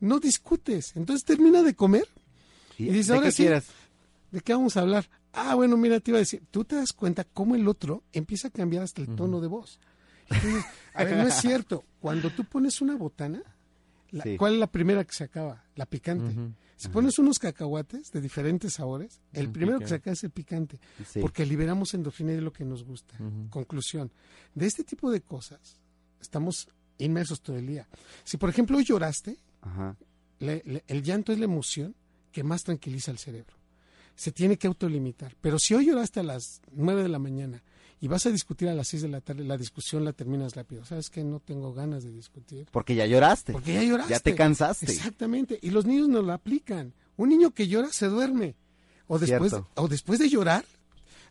no 0.00 0.18
discutes. 0.18 0.96
Entonces 0.96 1.24
termina 1.24 1.62
de 1.62 1.74
comer 1.74 2.08
¿Y 2.76 2.84
Y 2.84 2.90
dices, 2.90 3.06
¿De 3.08 3.14
ahora 3.14 3.26
qué 3.28 3.32
sí. 3.32 3.46
¿De 4.32 4.40
qué 4.40 4.52
vamos 4.52 4.76
a 4.76 4.80
hablar? 4.80 5.08
Ah, 5.36 5.54
bueno, 5.54 5.76
mira, 5.76 6.00
te 6.00 6.10
iba 6.10 6.18
a 6.18 6.20
decir, 6.20 6.42
tú 6.50 6.64
te 6.64 6.76
das 6.76 6.92
cuenta 6.92 7.24
cómo 7.24 7.54
el 7.54 7.68
otro 7.68 8.02
empieza 8.12 8.48
a 8.48 8.50
cambiar 8.50 8.82
hasta 8.82 9.02
el 9.02 9.14
tono 9.14 9.40
de 9.40 9.48
voz. 9.48 9.78
Entonces, 10.28 10.64
a 10.94 11.04
ver, 11.04 11.16
no 11.18 11.28
es 11.28 11.34
cierto. 11.34 11.84
Cuando 12.00 12.30
tú 12.30 12.44
pones 12.44 12.80
una 12.80 12.96
botana, 12.96 13.42
la- 14.10 14.24
Sí. 14.24 14.36
¿cuál 14.36 14.54
es 14.54 14.58
la 14.60 14.66
primera 14.66 15.04
que 15.04 15.12
se 15.14 15.24
acaba? 15.24 15.64
La 15.74 15.86
picante. 15.86 16.34
Si 16.76 16.88
pones 16.88 17.18
unos 17.18 17.38
cacahuates 17.38 18.12
de 18.12 18.20
diferentes 18.20 18.74
sabores, 18.74 19.20
el 19.32 19.50
primero 19.50 19.78
que 19.78 19.88
se 19.88 19.94
acaba 19.96 20.12
es 20.14 20.24
el 20.24 20.30
picante. 20.30 20.78
Sí. 21.06 21.20
Porque 21.20 21.44
liberamos 21.46 21.94
endorfina 21.94 22.32
es 22.32 22.42
lo 22.42 22.52
que 22.52 22.64
nos 22.64 22.82
gusta. 22.84 23.14
Conclusión. 23.50 24.10
De 24.54 24.66
este 24.66 24.84
tipo 24.84 25.10
de 25.10 25.20
cosas, 25.20 25.80
estamos 26.20 26.68
inmersos 26.98 27.40
todo 27.42 27.56
el 27.56 27.66
día. 27.66 27.86
Si, 28.24 28.36
por 28.38 28.48
ejemplo, 28.48 28.78
hoy 28.78 28.84
lloraste, 28.84 29.36
Ajá. 29.60 29.96
le- 30.38 30.62
le- 30.64 30.84
el 30.86 31.02
llanto 31.02 31.32
es 31.32 31.38
la 31.38 31.44
emoción 31.44 31.94
que 32.32 32.42
más 32.42 32.62
tranquiliza 32.64 33.10
al 33.10 33.18
cerebro. 33.18 33.54
Se 34.16 34.32
tiene 34.32 34.56
que 34.56 34.66
autolimitar. 34.66 35.36
Pero 35.40 35.58
si 35.58 35.74
hoy 35.74 35.86
lloraste 35.86 36.20
a 36.20 36.22
las 36.24 36.60
9 36.72 37.02
de 37.02 37.08
la 37.08 37.18
mañana 37.18 37.62
y 38.00 38.08
vas 38.08 38.26
a 38.26 38.30
discutir 38.30 38.68
a 38.68 38.74
las 38.74 38.88
6 38.88 39.02
de 39.02 39.08
la 39.08 39.20
tarde, 39.20 39.44
la 39.44 39.56
discusión 39.56 40.04
la 40.04 40.12
terminas 40.12 40.54
rápido. 40.54 40.84
¿Sabes 40.84 41.10
que 41.10 41.22
No 41.22 41.40
tengo 41.40 41.72
ganas 41.72 42.02
de 42.02 42.12
discutir. 42.12 42.66
Porque 42.70 42.94
ya 42.94 43.06
lloraste. 43.06 43.52
Porque 43.52 43.74
ya 43.74 43.82
lloraste. 43.82 44.12
Ya 44.12 44.20
te 44.20 44.34
cansaste. 44.34 44.86
Exactamente. 44.86 45.58
Y 45.62 45.70
los 45.70 45.86
niños 45.86 46.08
no 46.08 46.22
lo 46.22 46.32
aplican. 46.32 46.92
Un 47.16 47.28
niño 47.28 47.52
que 47.52 47.68
llora 47.68 47.92
se 47.92 48.06
duerme. 48.06 48.56
O 49.06 49.18
después, 49.18 49.52
Cierto. 49.52 49.68
o 49.76 49.86
después 49.86 50.18
de 50.18 50.28
llorar, 50.28 50.64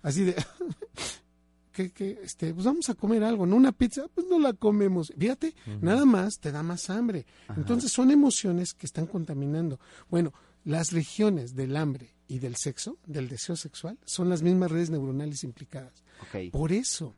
así 0.01 0.23
de... 0.23 0.35
que, 1.73 1.91
que, 1.91 2.19
este, 2.23 2.53
pues 2.53 2.65
vamos 2.65 2.89
a 2.89 2.93
comer 2.93 3.23
algo, 3.23 3.45
¿no? 3.45 3.57
Una 3.57 3.73
pizza, 3.73 4.07
pues 4.13 4.25
no 4.27 4.39
la 4.39 4.53
comemos. 4.53 5.11
Fíjate, 5.17 5.53
nada 5.81 6.05
más 6.05 6.39
te 6.39 6.51
da 6.51 6.63
más 6.63 6.89
hambre. 6.89 7.25
Entonces 7.57 7.91
son 7.91 8.11
emociones 8.11 8.73
que 8.73 8.85
están 8.85 9.07
contaminando. 9.07 9.79
Bueno, 10.09 10.33
las 10.63 10.93
regiones 10.93 11.53
del 11.53 11.75
hambre 11.75 12.14
y 12.27 12.39
del 12.39 12.55
sexo, 12.55 12.97
del 13.05 13.29
deseo 13.29 13.55
sexual, 13.55 13.97
son 14.05 14.29
las 14.29 14.41
mismas 14.41 14.71
redes 14.71 14.89
neuronales 14.89 15.43
implicadas. 15.43 16.03
Por 16.51 16.71
eso, 16.71 17.13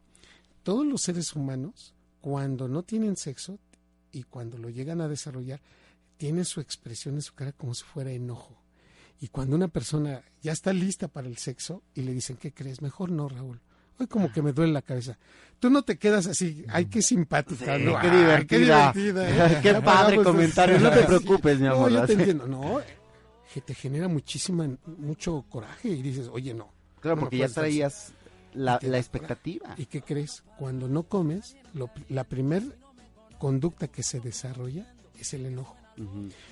todos 0.64 0.86
los 0.86 1.02
seres 1.02 1.34
humanos, 1.36 1.94
cuando 2.22 2.68
no 2.68 2.84
tienen 2.84 3.16
sexo 3.16 3.60
y 4.12 4.24
cuando 4.24 4.58
lo 4.58 4.70
llegan 4.70 5.02
a 5.02 5.08
desarrollar, 5.08 5.62
tienen 6.18 6.46
su 6.46 6.60
expresión 6.62 7.16
en 7.16 7.22
su 7.22 7.34
cara 7.36 7.52
como 7.52 7.74
si 7.74 7.84
fuera 7.84 8.12
enojo. 8.12 8.62
Y 9.20 9.30
cuando 9.30 9.56
una 9.56 9.68
persona 9.68 10.22
ya 10.42 10.52
está 10.52 10.74
lista 10.74 11.08
para 11.08 11.28
el 11.28 11.38
sexo 11.38 11.84
y 11.96 12.02
le 12.02 12.14
dicen, 12.14 12.38
¿qué 12.38 12.54
crees? 12.54 12.82
Mejor 12.82 13.12
no, 13.12 13.28
Raúl. 13.30 13.62
Hoy 14.00 14.06
como 14.06 14.32
que 14.32 14.44
me 14.44 14.54
duele 14.54 14.74
la 14.74 14.84
cabeza. 14.84 15.18
Tú 15.60 15.72
no 15.72 15.82
te 15.82 15.98
quedas 15.98 16.28
así, 16.28 16.64
ay, 16.70 16.86
qué 16.86 17.02
simpática, 17.02 17.78
Sí, 17.78 17.84
¿no? 17.84 18.00
qué 18.00 18.08
Ay, 18.08 18.18
divertida. 18.20 18.92
divertida, 18.94 19.30
¿eh? 19.54 19.60
Qué 19.64 19.72
Ya 19.74 19.82
padre 19.82 20.22
comentario, 20.24 20.80
no 20.80 20.92
te 20.92 21.02
preocupes, 21.04 21.60
mi 21.60 21.66
No, 21.66 21.74
amor, 21.74 21.92
yo 21.92 22.06
te 22.06 22.14
entiendo, 22.14 22.48
no, 22.48 22.80
que 23.54 23.62
te 23.62 23.74
genera 23.74 24.08
muchísima, 24.08 24.68
mucho 24.86 25.46
coraje 25.50 25.90
y 25.90 26.02
dices, 26.02 26.28
oye, 26.32 26.54
no. 26.54 26.70
Claro, 27.00 27.16
no 27.18 27.22
porque 27.22 27.38
ya 27.38 27.48
traías 27.50 28.14
la, 28.54 28.80
la 28.82 28.98
expectativa. 28.98 29.74
¿Y 29.78 29.86
qué 29.86 30.02
crees? 30.02 30.44
Cuando 30.58 30.88
no 30.88 31.04
comes, 31.04 31.56
lo- 31.74 31.90
la 32.10 32.24
primer 32.24 32.64
conducta 33.40 33.88
que 33.88 34.04
se 34.04 34.20
desarrolla 34.20 34.94
es 35.20 35.34
el 35.34 35.46
enojo. 35.46 35.76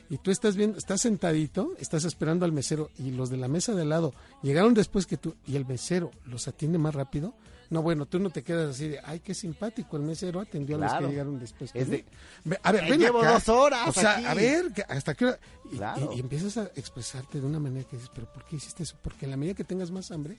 Y 0.09 0.17
tú 0.17 0.31
estás 0.31 0.55
viendo, 0.55 0.77
estás 0.77 1.01
sentadito, 1.01 1.73
estás 1.79 2.03
esperando 2.05 2.45
al 2.45 2.51
mesero 2.51 2.89
y 2.97 3.11
los 3.11 3.29
de 3.29 3.37
la 3.37 3.47
mesa 3.47 3.73
de 3.73 3.83
al 3.83 3.89
lado 3.89 4.13
llegaron 4.41 4.73
después 4.73 5.05
que 5.05 5.17
tú 5.17 5.35
y 5.45 5.55
el 5.55 5.65
mesero 5.65 6.11
los 6.25 6.47
atiende 6.47 6.77
más 6.77 6.95
rápido. 6.95 7.33
No, 7.71 7.81
bueno, 7.81 8.05
tú 8.05 8.19
no 8.19 8.29
te 8.29 8.43
quedas 8.43 8.69
así 8.75 8.87
de, 8.89 8.99
ay, 9.03 9.19
qué 9.21 9.33
simpático, 9.33 9.97
el 9.97 10.03
mesero 10.03 10.39
atendió 10.39 10.75
a 10.75 10.79
los 10.79 10.93
que 10.93 11.07
llegaron 11.07 11.39
después. 11.39 11.71
que 11.71 11.79
Es 11.79 11.87
yo". 11.87 11.93
de, 11.93 12.05
Ve- 12.43 12.59
a 12.61 12.71
ver, 12.71 12.83
"Eh, 12.83 12.89
ven 12.91 12.99
llevo 12.99 13.19
acá". 13.21 13.31
dos 13.33 13.49
horas 13.49 13.87
O 13.87 13.91
sea, 13.91 14.17
aquí. 14.17 14.25
a 14.25 14.33
ver, 14.35 14.71
¿hasta 14.87 15.15
qué 15.15 15.25
hora? 15.25 15.39
Y, 15.71 15.77
Claro. 15.77 16.11
y- 16.13 16.17
y 16.17 16.19
empiezas 16.19 16.57
a 16.57 16.65
expresarte 16.75 17.41
de 17.41 17.47
una 17.47 17.59
manera 17.59 17.87
que 17.89 17.95
dices, 17.95 18.11
pero 18.13 18.31
¿por 18.31 18.45
qué 18.45 18.57
hiciste 18.57 18.83
eso? 18.83 18.95
Porque 19.01 19.25
en 19.25 19.31
la 19.31 19.37
medida 19.37 19.55
que 19.55 19.63
tengas 19.63 19.89
más 19.89 20.11
hambre, 20.11 20.37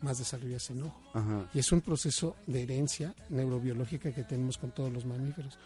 más 0.00 0.18
desarrollas 0.18 0.70
enojo. 0.70 0.96
Ajá. 1.12 1.50
Y 1.52 1.58
es 1.58 1.72
un 1.72 1.80
proceso 1.80 2.36
de 2.46 2.62
herencia 2.62 3.16
neurobiológica 3.30 4.12
que 4.12 4.22
tenemos 4.22 4.56
con 4.56 4.70
todos 4.70 4.92
los 4.92 5.04
mamíferos. 5.04 5.58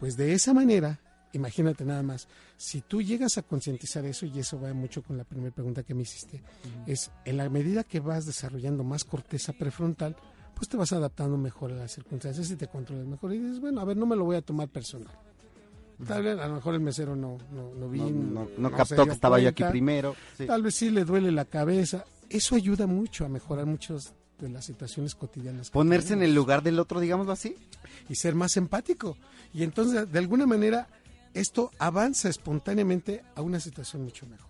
Pues 0.00 0.16
de 0.16 0.32
esa 0.32 0.52
manera, 0.54 0.98
imagínate 1.32 1.84
nada 1.84 2.02
más, 2.02 2.28
si 2.56 2.80
tú 2.80 3.02
llegas 3.02 3.38
a 3.38 3.42
concientizar 3.42 4.04
eso, 4.04 4.26
y 4.26 4.38
eso 4.38 4.60
va 4.60 4.72
mucho 4.72 5.02
con 5.02 5.16
la 5.16 5.24
primera 5.24 5.54
pregunta 5.54 5.82
que 5.82 5.94
me 5.94 6.02
hiciste, 6.02 6.42
es 6.86 7.10
en 7.24 7.36
la 7.36 7.48
medida 7.48 7.84
que 7.84 8.00
vas 8.00 8.26
desarrollando 8.26 8.84
más 8.84 9.04
corteza 9.04 9.52
prefrontal, 9.52 10.16
pues 10.54 10.68
te 10.68 10.76
vas 10.76 10.92
adaptando 10.92 11.36
mejor 11.36 11.72
a 11.72 11.76
las 11.76 11.92
circunstancias 11.92 12.50
y 12.50 12.56
te 12.56 12.66
controlas 12.66 13.06
mejor. 13.06 13.32
Y 13.32 13.38
dices, 13.38 13.60
bueno, 13.60 13.80
a 13.80 13.84
ver, 13.84 13.96
no 13.96 14.06
me 14.06 14.16
lo 14.16 14.24
voy 14.24 14.36
a 14.36 14.42
tomar 14.42 14.68
personal. 14.68 15.12
Tal 16.06 16.22
vez 16.22 16.38
a 16.38 16.46
lo 16.46 16.54
mejor 16.56 16.74
el 16.74 16.80
mesero 16.80 17.16
no, 17.16 17.38
no, 17.52 17.74
no 17.74 18.48
No, 18.58 18.70
captó 18.70 19.04
que 19.04 19.12
estaba 19.12 19.40
yo 19.40 19.48
aquí 19.48 19.64
primero. 19.64 20.14
Sí. 20.36 20.46
Tal 20.46 20.62
vez 20.62 20.74
sí 20.74 20.90
le 20.90 21.04
duele 21.04 21.32
la 21.32 21.44
cabeza. 21.44 22.04
Eso 22.28 22.54
ayuda 22.54 22.86
mucho 22.86 23.24
a 23.24 23.28
mejorar 23.28 23.66
muchas 23.66 24.14
de 24.38 24.48
las 24.48 24.64
situaciones 24.64 25.14
cotidianas. 25.14 25.70
Ponerse 25.70 26.12
en 26.14 26.22
el 26.22 26.34
lugar 26.34 26.62
del 26.62 26.78
otro, 26.78 27.00
digámoslo 27.00 27.32
así. 27.32 27.56
y 28.08 28.14
ser 28.14 28.34
más 28.34 28.56
empático. 28.56 29.16
Y 29.52 29.64
entonces, 29.64 30.10
de 30.10 30.18
alguna 30.18 30.46
manera, 30.46 30.88
esto 31.40 31.70
avanza 31.78 32.28
espontáneamente 32.28 33.22
a 33.34 33.42
una 33.42 33.60
situación 33.60 34.02
mucho 34.04 34.26
mejor. 34.26 34.46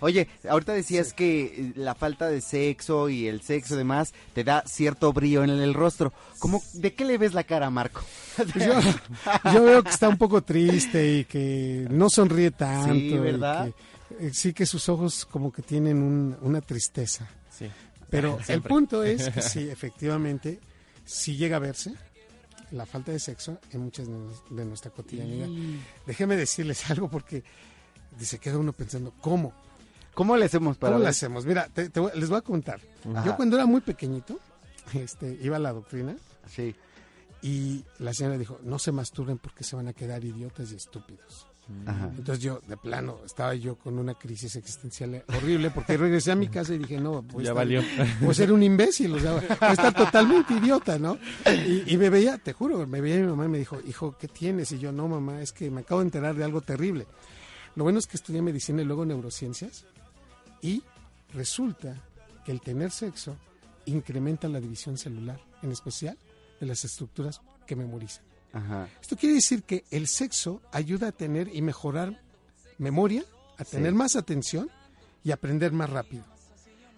Oye, 0.00 0.28
ahorita 0.48 0.74
decías 0.74 1.14
que 1.14 1.44
eh, 1.44 1.72
la 1.76 1.94
falta 1.94 2.28
de 2.28 2.40
sexo 2.42 3.08
y 3.08 3.26
el 3.28 3.40
sexo 3.40 3.74
y 3.74 3.78
demás 3.78 4.12
te 4.34 4.44
da 4.44 4.62
cierto 4.66 5.12
brillo 5.12 5.42
en 5.42 5.50
el 5.50 5.72
rostro. 5.72 6.12
¿Cómo, 6.38 6.62
¿De 6.74 6.92
qué 6.94 7.04
le 7.06 7.16
ves 7.16 7.32
la 7.32 7.44
cara 7.44 7.66
a 7.66 7.70
Marco? 7.70 8.02
Pues 8.36 8.66
yo, 8.66 8.74
yo 9.52 9.64
veo 9.64 9.82
que 9.82 9.90
está 9.90 10.08
un 10.08 10.18
poco 10.18 10.42
triste 10.42 11.18
y 11.18 11.24
que 11.24 11.86
no 11.90 12.10
sonríe 12.10 12.50
tanto. 12.50 12.92
Sí, 12.94 13.16
¿verdad? 13.18 13.70
que, 14.18 14.26
eh, 14.26 14.30
sí 14.34 14.52
que 14.52 14.66
sus 14.66 14.88
ojos 14.90 15.24
como 15.24 15.50
que 15.50 15.62
tienen 15.62 16.02
un- 16.02 16.36
una 16.42 16.60
tristeza. 16.60 17.26
Sí. 17.50 17.66
Pero 18.10 18.38
el 18.48 18.60
punto 18.62 19.02
es 19.02 19.30
que 19.30 19.40
sí, 19.40 19.68
efectivamente, 19.70 20.60
sí 21.06 21.36
llega 21.36 21.56
a 21.56 21.60
verse 21.60 21.94
la 22.72 22.86
falta 22.86 23.12
de 23.12 23.18
sexo 23.18 23.58
en 23.72 23.80
muchas 23.82 24.06
de, 24.06 24.64
nuestra 24.64 24.90
cotidianidad. 24.90 25.48
Déjeme 26.06 26.36
decirles 26.36 26.88
algo 26.90 27.08
porque 27.10 27.42
se 28.20 28.38
queda 28.38 28.58
uno 28.58 28.72
pensando, 28.72 29.12
¿cómo? 29.20 29.52
¿Cómo 30.14 30.36
le 30.36 30.46
hacemos 30.46 30.76
para 30.76 30.90
¿Cómo 30.92 30.98
lo 30.98 31.04
ver? 31.04 31.10
hacemos? 31.10 31.46
Mira, 31.46 31.68
te- 31.68 31.88
te 31.90 32.00
voy- 32.00 32.12
les 32.14 32.28
voy 32.28 32.38
a 32.38 32.42
contar. 32.42 32.80
Ajá. 33.14 33.24
Yo 33.24 33.36
cuando 33.36 33.56
era 33.56 33.66
muy 33.66 33.80
pequeñito, 33.80 34.38
este, 34.94 35.38
iba 35.40 35.56
a 35.56 35.60
la 35.60 35.72
doctrina 35.72 36.16
Sí. 36.50 36.74
y 37.42 37.84
la 38.00 38.12
señora 38.12 38.36
dijo, 38.36 38.58
no 38.64 38.78
se 38.80 38.90
masturben 38.90 39.38
porque 39.38 39.62
se 39.62 39.76
van 39.76 39.86
a 39.88 39.92
quedar 39.92 40.24
idiotas 40.24 40.72
y 40.72 40.76
estúpidos. 40.76 41.46
Ajá. 41.86 42.10
Entonces 42.16 42.42
yo, 42.42 42.60
de 42.66 42.76
plano, 42.78 43.18
estaba 43.26 43.54
yo 43.54 43.76
con 43.76 43.98
una 43.98 44.14
crisis 44.14 44.56
existencial 44.56 45.22
horrible 45.28 45.70
porque 45.70 45.96
regresé 45.98 46.32
a 46.32 46.36
mi 46.36 46.48
casa 46.48 46.74
y 46.74 46.78
dije, 46.78 46.98
no, 46.98 47.22
Ya 47.32 47.38
estar- 47.38 47.54
valió. 47.54 47.82
voy 48.20 48.30
a 48.30 48.34
ser 48.34 48.52
un 48.52 48.62
imbécil, 48.62 49.12
o 49.14 49.18
sea, 49.20 49.32
voy 49.34 49.44
a 49.60 49.72
estar 49.72 49.94
totalmente 49.94 50.54
idiota, 50.54 50.98
¿no? 50.98 51.18
Y, 51.66 51.92
y 51.94 51.96
me 51.98 52.08
veía, 52.10 52.38
te 52.38 52.52
juro, 52.54 52.86
me 52.86 53.00
veía 53.02 53.16
mi 53.20 53.26
mamá 53.26 53.44
y 53.44 53.48
me 53.48 53.58
dijo, 53.58 53.78
hijo, 53.86 54.16
¿qué 54.18 54.28
tienes? 54.28 54.72
Y 54.72 54.78
yo, 54.78 54.92
no, 54.92 55.08
mamá, 55.08 55.42
es 55.42 55.52
que 55.52 55.70
me 55.70 55.80
acabo 55.82 56.00
de 56.00 56.06
enterar 56.06 56.34
de 56.34 56.44
algo 56.44 56.60
terrible. 56.62 57.06
Lo 57.76 57.84
bueno 57.84 57.98
es 57.98 58.06
que 58.06 58.16
estudié 58.16 58.40
medicina 58.42 58.80
y 58.82 58.84
luego 58.86 59.04
neurociencias 59.04 59.84
y 60.62 60.82
resulta 61.34 61.94
que 62.44 62.52
el 62.52 62.60
tener 62.60 62.90
sexo 62.90 63.36
incrementa 63.84 64.48
la 64.48 64.60
división 64.60 64.96
celular, 64.98 65.38
en 65.62 65.70
especial 65.72 66.16
de 66.60 66.66
las 66.66 66.84
estructuras 66.84 67.40
que 67.66 67.76
memorizan. 67.76 68.24
Ajá. 68.52 68.88
Esto 69.00 69.16
quiere 69.16 69.34
decir 69.36 69.62
que 69.62 69.84
el 69.90 70.06
sexo 70.06 70.62
ayuda 70.72 71.08
a 71.08 71.12
tener 71.12 71.54
y 71.54 71.62
mejorar 71.62 72.20
memoria, 72.78 73.24
a 73.58 73.64
tener 73.64 73.92
Sí. 73.92 73.96
más 73.98 74.16
atención 74.16 74.70
y 75.24 75.30
aprender 75.32 75.72
más 75.72 75.90
rápido. 75.90 76.24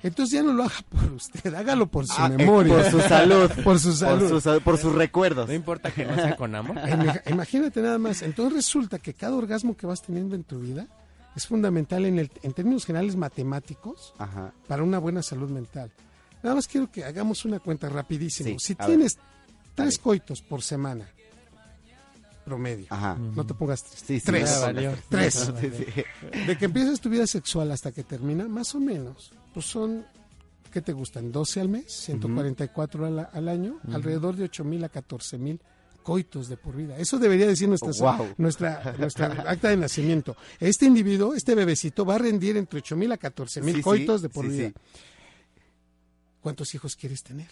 Entonces 0.03 0.33
ya 0.33 0.43
no 0.43 0.53
lo 0.55 0.63
haga 0.65 0.83
por 0.89 1.13
usted, 1.13 1.53
hágalo 1.55 1.87
por 1.87 2.07
su 2.07 2.15
Ah, 2.17 2.29
eh, 2.33 2.37
memoria. 2.37 2.75
por 2.75 2.91
su 2.91 3.01
salud. 3.01 3.51
Por 3.65 3.79
su 3.79 3.93
salud. 3.93 4.31
Por, 4.31 4.41
sus- 4.41 4.63
por 4.63 4.79
sus 4.79 4.95
recuerdos. 4.95 5.47
No 5.49 5.55
importa 5.55 5.91
que 5.93 6.07
no 6.07 6.15
sea 6.15 6.37
con 6.37 6.55
amor. 6.55 6.77
Ima- 6.77 7.21
Imagínate 7.31 7.83
nada 7.83 7.99
más. 7.99 8.23
Entonces 8.23 8.55
resulta 8.55 8.99
que 8.99 9.13
cada 9.15 9.35
orgasmo 9.37 9.77
que 9.77 9.87
vas 9.87 10.01
teniendo 10.03 10.35
en 10.37 10.45
tu 10.45 10.59
vida 10.61 10.87
es 11.37 11.47
fundamental 11.47 12.07
en, 12.07 12.19
el, 12.19 12.31
en 12.43 12.53
términos 12.55 12.87
generales 12.87 13.15
matemáticos 13.17 14.15
Ajá. 14.19 14.53
para 14.67 14.83
una 14.83 14.99
buena 14.99 15.23
salud 15.23 15.51
mental. 15.51 15.93
Nada 16.43 16.55
más 16.57 16.67
quiero 16.67 16.91
que 16.91 17.05
hagamos 17.05 17.45
una 17.45 17.59
cuenta 17.61 17.89
rapidísimo. 17.91 18.59
Sí, 18.59 18.69
si 18.69 18.75
tienes 18.75 19.19
tres 19.75 19.99
coitos 19.99 20.41
por 20.41 20.63
semana, 20.63 21.07
promedio, 22.51 22.87
Ajá. 22.91 23.17
no 23.17 23.47
te 23.47 23.55
pongas 23.55 23.83
triste. 23.85 24.07
Sí, 24.15 24.21
sí, 24.21 24.27
tres. 24.27 24.61
valió. 24.61 24.93
Tres. 25.09 25.53
Sí. 25.61 26.39
De 26.47 26.59
que 26.59 26.65
empiezas 26.65 27.01
tu 27.01 27.09
vida 27.09 27.27
sexual 27.27 27.71
hasta 27.71 27.93
que 27.93 28.03
termina, 28.03 28.49
más 28.49 28.75
o 28.75 28.81
menos, 28.81 29.33
pues 29.55 29.67
son, 29.67 30.05
¿qué 30.73 30.81
te 30.83 30.93
gustan? 30.93 31.31
12 31.31 31.61
al 31.61 31.69
mes, 31.69 31.93
144 31.93 33.07
al, 33.07 33.29
al 33.33 33.49
año, 33.49 33.79
alrededor 33.93 34.35
de 34.37 34.45
8 34.45 34.65
mil 34.65 34.83
a 34.85 34.89
14 34.89 35.39
mil 35.39 35.61
coitos 36.03 36.49
de 36.49 36.57
por 36.57 36.75
vida. 36.75 36.97
Eso 36.99 37.19
debería 37.19 37.47
decir 37.47 37.69
nuestra, 37.69 37.93
Wow. 38.17 38.35
nuestra, 38.39 38.95
nuestra 38.99 39.27
acta 39.47 39.69
de 39.69 39.77
nacimiento. 39.77 40.35
Este 40.59 40.87
individuo, 40.87 41.35
este 41.35 41.55
bebecito, 41.55 42.05
va 42.05 42.15
a 42.17 42.19
rendir 42.19 42.57
entre 42.57 42.79
8 42.79 42.97
mil 42.97 43.13
a 43.13 43.17
14 43.19 43.61
mil 43.63 43.81
coitos 43.83 44.23
de 44.23 44.29
por 44.29 44.49
vida. 44.49 44.73
¿Cuántos 46.41 46.75
hijos 46.75 46.97
quieres 46.97 47.23
tener? 47.23 47.49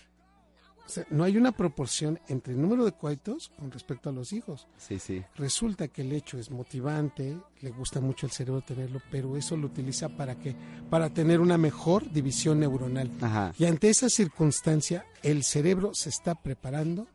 O 0.89 0.91
sea, 0.91 1.07
no 1.11 1.25
hay 1.25 1.37
una 1.37 1.53
proporción 1.53 2.19
entre 2.29 2.55
el 2.55 2.63
número 2.63 2.87
de 2.87 2.93
coitos 2.93 3.53
con 3.59 3.71
respecto 3.71 4.09
a 4.09 4.13
los 4.13 4.33
hijos. 4.33 4.67
Sí, 4.79 4.99
sí. 4.99 5.23
Resulta 5.37 5.89
que 5.89 6.01
el 6.01 6.13
hecho 6.13 6.39
es 6.39 6.51
motivante, 6.51 7.39
le 7.61 7.71
gusta 7.71 8.01
mucho 8.01 8.25
al 8.25 8.33
cerebro 8.33 8.63
tenerlo, 8.63 9.03
pero 9.11 9.37
eso 9.37 9.55
lo 9.55 9.67
utiliza 9.67 10.09
para 10.09 10.37
qué? 10.37 10.57
Para 10.89 11.11
tener 11.11 11.41
una 11.41 11.59
mejor 11.59 12.11
división 12.11 12.61
neuronal. 12.61 13.11
Ajá. 13.21 13.53
Y 13.59 13.67
ante 13.67 13.91
esa 13.91 14.09
circunstancia, 14.09 15.05
el 15.23 15.45
cerebro 15.45 15.93
se 15.93 16.09
está 16.09 16.35
preparando 16.35 17.07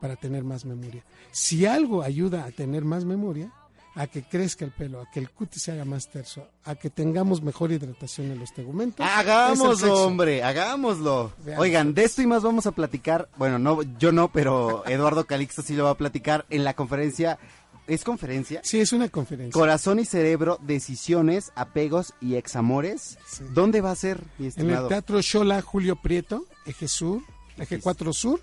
para 0.00 0.16
tener 0.16 0.42
más 0.42 0.64
memoria. 0.64 1.04
Si 1.30 1.64
algo 1.64 2.02
ayuda 2.02 2.44
a 2.44 2.50
tener 2.50 2.84
más 2.84 3.04
memoria, 3.04 3.52
a 3.94 4.06
que 4.06 4.22
crezca 4.22 4.64
el 4.64 4.70
pelo, 4.70 5.02
a 5.02 5.10
que 5.10 5.20
el 5.20 5.30
cutis 5.30 5.62
se 5.62 5.72
haga 5.72 5.84
más 5.84 6.08
terso, 6.08 6.48
a 6.64 6.74
que 6.74 6.90
tengamos 6.90 7.42
mejor 7.42 7.72
hidratación 7.72 8.30
en 8.30 8.38
los 8.38 8.52
tegumentos. 8.52 9.06
Hagámoslo, 9.06 10.06
hombre, 10.06 10.42
hagámoslo. 10.42 11.32
Veamos. 11.44 11.62
Oigan, 11.62 11.94
de 11.94 12.04
esto 12.04 12.22
y 12.22 12.26
más 12.26 12.42
vamos 12.42 12.66
a 12.66 12.72
platicar. 12.72 13.28
Bueno, 13.36 13.58
no, 13.58 13.82
yo 13.98 14.12
no, 14.12 14.32
pero 14.32 14.84
Eduardo 14.86 15.26
Calixto 15.26 15.62
sí 15.62 15.74
lo 15.74 15.84
va 15.84 15.90
a 15.90 15.96
platicar 15.96 16.46
en 16.48 16.64
la 16.64 16.74
conferencia. 16.74 17.38
¿Es 17.86 18.04
conferencia? 18.04 18.60
Sí, 18.62 18.80
es 18.80 18.92
una 18.92 19.08
conferencia. 19.08 19.52
Corazón 19.52 19.98
y 19.98 20.04
cerebro, 20.04 20.58
decisiones, 20.62 21.52
apegos 21.56 22.14
y 22.20 22.36
examores. 22.36 23.18
Sí. 23.26 23.44
¿Dónde 23.52 23.80
va 23.80 23.90
a 23.90 23.96
ser, 23.96 24.22
mi 24.38 24.48
En 24.54 24.70
el 24.70 24.86
Teatro 24.88 25.20
Shola 25.20 25.60
Julio 25.60 25.96
Prieto, 25.96 26.46
Eje 26.64 26.86
Sur, 26.88 27.22
Eje 27.58 27.80
4 27.80 28.12
Sur, 28.12 28.40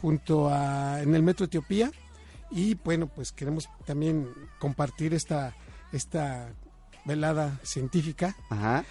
junto 0.00 0.50
a 0.50 1.00
en 1.02 1.14
el 1.14 1.22
Metro 1.22 1.46
Etiopía. 1.46 1.90
Y 2.52 2.74
bueno, 2.74 3.06
pues 3.06 3.32
queremos 3.32 3.68
también 3.86 4.28
compartir 4.60 5.14
esta, 5.14 5.54
esta 5.92 6.52
velada 7.04 7.58
científica. 7.62 8.36
Ajá. 8.50 8.84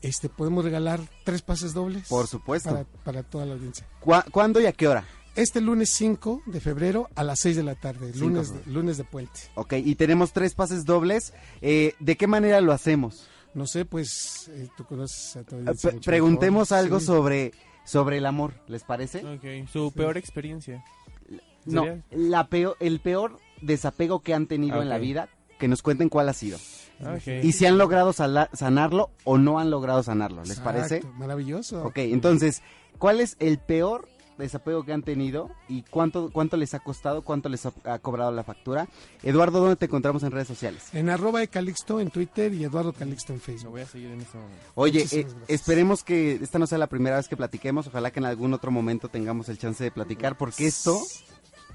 Este, 0.00 0.28
podemos 0.28 0.64
regalar 0.64 1.00
tres 1.24 1.42
pases 1.42 1.74
dobles. 1.74 2.08
Por 2.08 2.26
supuesto. 2.26 2.70
Para, 2.70 2.84
para 3.04 3.22
toda 3.22 3.46
la 3.46 3.54
audiencia. 3.54 3.86
¿Cuá- 4.00 4.24
¿Cuándo 4.30 4.60
y 4.60 4.66
a 4.66 4.72
qué 4.72 4.88
hora? 4.88 5.04
Este 5.36 5.60
lunes 5.60 5.90
5 5.94 6.42
de 6.46 6.60
febrero 6.60 7.08
a 7.14 7.22
las 7.24 7.40
6 7.40 7.56
de 7.56 7.62
la 7.62 7.74
tarde, 7.74 8.12
Cinco 8.12 8.26
lunes 8.26 8.52
de 8.52 8.58
de, 8.60 8.70
lunes 8.72 8.96
de 8.98 9.04
puente. 9.04 9.40
Ok, 9.54 9.74
y 9.74 9.94
tenemos 9.94 10.32
tres 10.32 10.54
pases 10.54 10.84
dobles. 10.84 11.32
Eh, 11.62 11.94
¿De 12.00 12.16
qué 12.16 12.26
manera 12.26 12.60
lo 12.60 12.72
hacemos? 12.72 13.28
No 13.54 13.66
sé, 13.66 13.84
pues 13.86 14.48
eh, 14.52 14.68
tú 14.76 14.84
conoces 14.84 15.36
a 15.36 15.44
tu 15.44 15.54
Eh, 15.54 15.58
audiencia 15.60 15.88
pre- 15.90 15.94
mucho 15.98 16.10
preguntemos 16.10 16.70
mejor. 16.70 16.84
algo 16.84 17.00
Sí. 17.00 17.06
sobre, 17.06 17.52
sobre 17.86 18.18
el 18.18 18.26
amor, 18.26 18.54
¿les 18.66 18.82
parece? 18.82 19.24
Ok, 19.24 19.68
su 19.72 19.92
peor 19.92 20.16
experiencia. 20.18 20.84
No, 21.66 21.86
la 22.10 22.46
peor, 22.48 22.76
el 22.80 23.00
peor 23.00 23.38
desapego 23.60 24.20
que 24.20 24.34
han 24.34 24.46
tenido 24.46 24.82
en 24.82 24.88
la 24.88 24.98
vida, 24.98 25.28
que 25.58 25.68
nos 25.68 25.82
cuenten 25.82 26.08
cuál 26.08 26.28
ha 26.28 26.32
sido. 26.32 26.58
Y 27.42 27.52
si 27.52 27.66
han 27.66 27.78
logrado 27.78 28.12
sala- 28.12 28.48
sanarlo 28.52 29.10
o 29.24 29.38
no 29.38 29.58
han 29.58 29.70
logrado 29.70 30.02
sanarlo, 30.02 30.44
¿les 30.44 30.60
parece? 30.60 31.02
Maravilloso. 31.18 31.84
Ok, 31.84 31.98
entonces, 31.98 32.62
¿cuál 32.98 33.20
es 33.20 33.36
el 33.40 33.58
peor 33.58 34.08
desapego 34.38 34.84
que 34.84 34.92
han 34.92 35.02
tenido 35.02 35.50
y 35.68 35.82
cuánto, 35.82 36.30
cuánto 36.32 36.56
les 36.56 36.74
ha 36.74 36.80
costado, 36.80 37.22
cuánto 37.22 37.48
les 37.48 37.66
ha, 37.66 37.72
ha 37.84 37.98
cobrado 37.98 38.30
la 38.32 38.44
factura? 38.44 38.88
Eduardo, 39.22 39.60
¿dónde 39.60 39.76
te 39.76 39.86
encontramos 39.86 40.22
en 40.22 40.30
redes 40.30 40.48
sociales? 40.48 40.82
En 40.92 41.10
arroba 41.10 41.40
de 41.40 41.48
Calixto 41.48 42.00
en 42.00 42.10
Twitter 42.10 42.52
y 42.54 42.64
Eduardo 42.64 42.92
Calixto 42.92 43.32
en 43.32 43.38
Lo 43.40 43.44
Facebook. 43.44 43.70
voy 43.72 43.80
a 43.82 43.86
seguir 43.86 44.10
en 44.10 44.20
este 44.20 44.38
momento. 44.38 44.62
Oye, 44.74 45.06
eh, 45.12 45.26
esperemos 45.48 46.02
que 46.04 46.34
esta 46.42 46.58
no 46.60 46.66
sea 46.68 46.78
la 46.78 46.88
primera 46.88 47.16
vez 47.16 47.28
que 47.28 47.36
platiquemos, 47.36 47.86
ojalá 47.88 48.10
que 48.12 48.20
en 48.20 48.26
algún 48.26 48.52
otro 48.54 48.70
momento 48.70 49.08
tengamos 49.08 49.48
el 49.48 49.58
chance 49.58 49.82
de 49.84 49.90
platicar, 49.90 50.36
porque 50.38 50.66
esto 50.66 51.00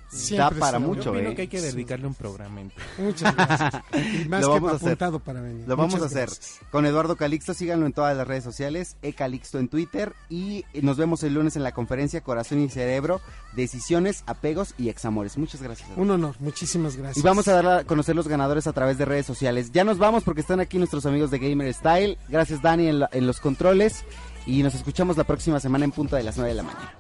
Siempre 0.09 0.59
para 0.59 0.77
será 0.77 0.79
mucho, 0.79 1.13
Yo 1.13 1.19
¿eh? 1.19 1.35
que 1.35 1.41
hay 1.43 1.47
que 1.49 1.59
dedicarle 1.61 2.07
un 2.07 2.13
programa. 2.13 2.61
Muchas 2.97 3.35
gracias. 3.35 3.83
Y 4.23 4.27
más 4.29 4.41
Lo 4.41 4.47
que 4.47 4.53
vamos 4.59 4.71
a 4.71 4.75
hacer. 4.75 4.87
apuntado 4.89 5.19
para 5.19 5.41
venir. 5.41 5.67
Lo 5.67 5.75
vamos 5.75 5.93
Muchas 5.95 6.03
a 6.03 6.05
hacer 6.07 6.25
gracias. 6.29 6.59
con 6.71 6.85
Eduardo 6.85 7.15
Calixto. 7.17 7.53
Síganlo 7.53 7.85
en 7.85 7.93
todas 7.93 8.15
las 8.15 8.25
redes 8.27 8.43
sociales. 8.43 8.95
E 9.01 9.13
Calixto 9.13 9.59
en 9.59 9.67
Twitter. 9.67 10.13
Y 10.29 10.63
nos 10.81 10.97
vemos 10.97 11.23
el 11.23 11.33
lunes 11.33 11.55
en 11.57 11.63
la 11.63 11.73
conferencia 11.73 12.21
Corazón 12.21 12.61
y 12.61 12.69
Cerebro. 12.69 13.19
Decisiones, 13.55 14.23
apegos 14.27 14.73
y 14.77 14.89
examores. 14.89 15.37
Muchas 15.37 15.61
gracias. 15.61 15.87
Eduardo. 15.89 16.03
Un 16.03 16.11
honor, 16.11 16.35
muchísimas 16.39 16.95
gracias. 16.95 17.17
Y 17.17 17.21
vamos 17.27 17.47
a 17.47 17.53
dar 17.61 17.67
a 17.79 17.83
conocer 17.83 18.15
los 18.15 18.27
ganadores 18.27 18.67
a 18.67 18.73
través 18.73 18.97
de 18.97 19.05
redes 19.05 19.25
sociales. 19.25 19.71
Ya 19.73 19.83
nos 19.83 19.97
vamos 19.97 20.23
porque 20.23 20.41
están 20.41 20.59
aquí 20.59 20.77
nuestros 20.77 21.05
amigos 21.05 21.31
de 21.31 21.39
Gamer 21.39 21.73
Style. 21.73 22.17
Gracias 22.29 22.61
Dani 22.61 22.87
en, 22.87 22.99
la- 22.99 23.09
en 23.11 23.27
los 23.27 23.39
controles. 23.39 24.05
Y 24.45 24.63
nos 24.63 24.73
escuchamos 24.75 25.17
la 25.17 25.25
próxima 25.25 25.59
semana 25.59 25.83
en 25.85 25.91
punto 25.91 26.15
de 26.15 26.23
las 26.23 26.37
9 26.37 26.49
de 26.51 26.55
la 26.55 26.63
mañana. 26.63 26.93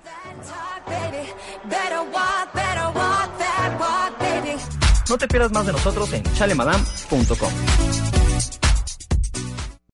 No 5.09 5.17
te 5.17 5.27
pierdas 5.27 5.51
más 5.51 5.65
de 5.65 5.71
nosotros 5.71 6.11
en 6.13 6.23
chalemadam.com. 6.33 8.26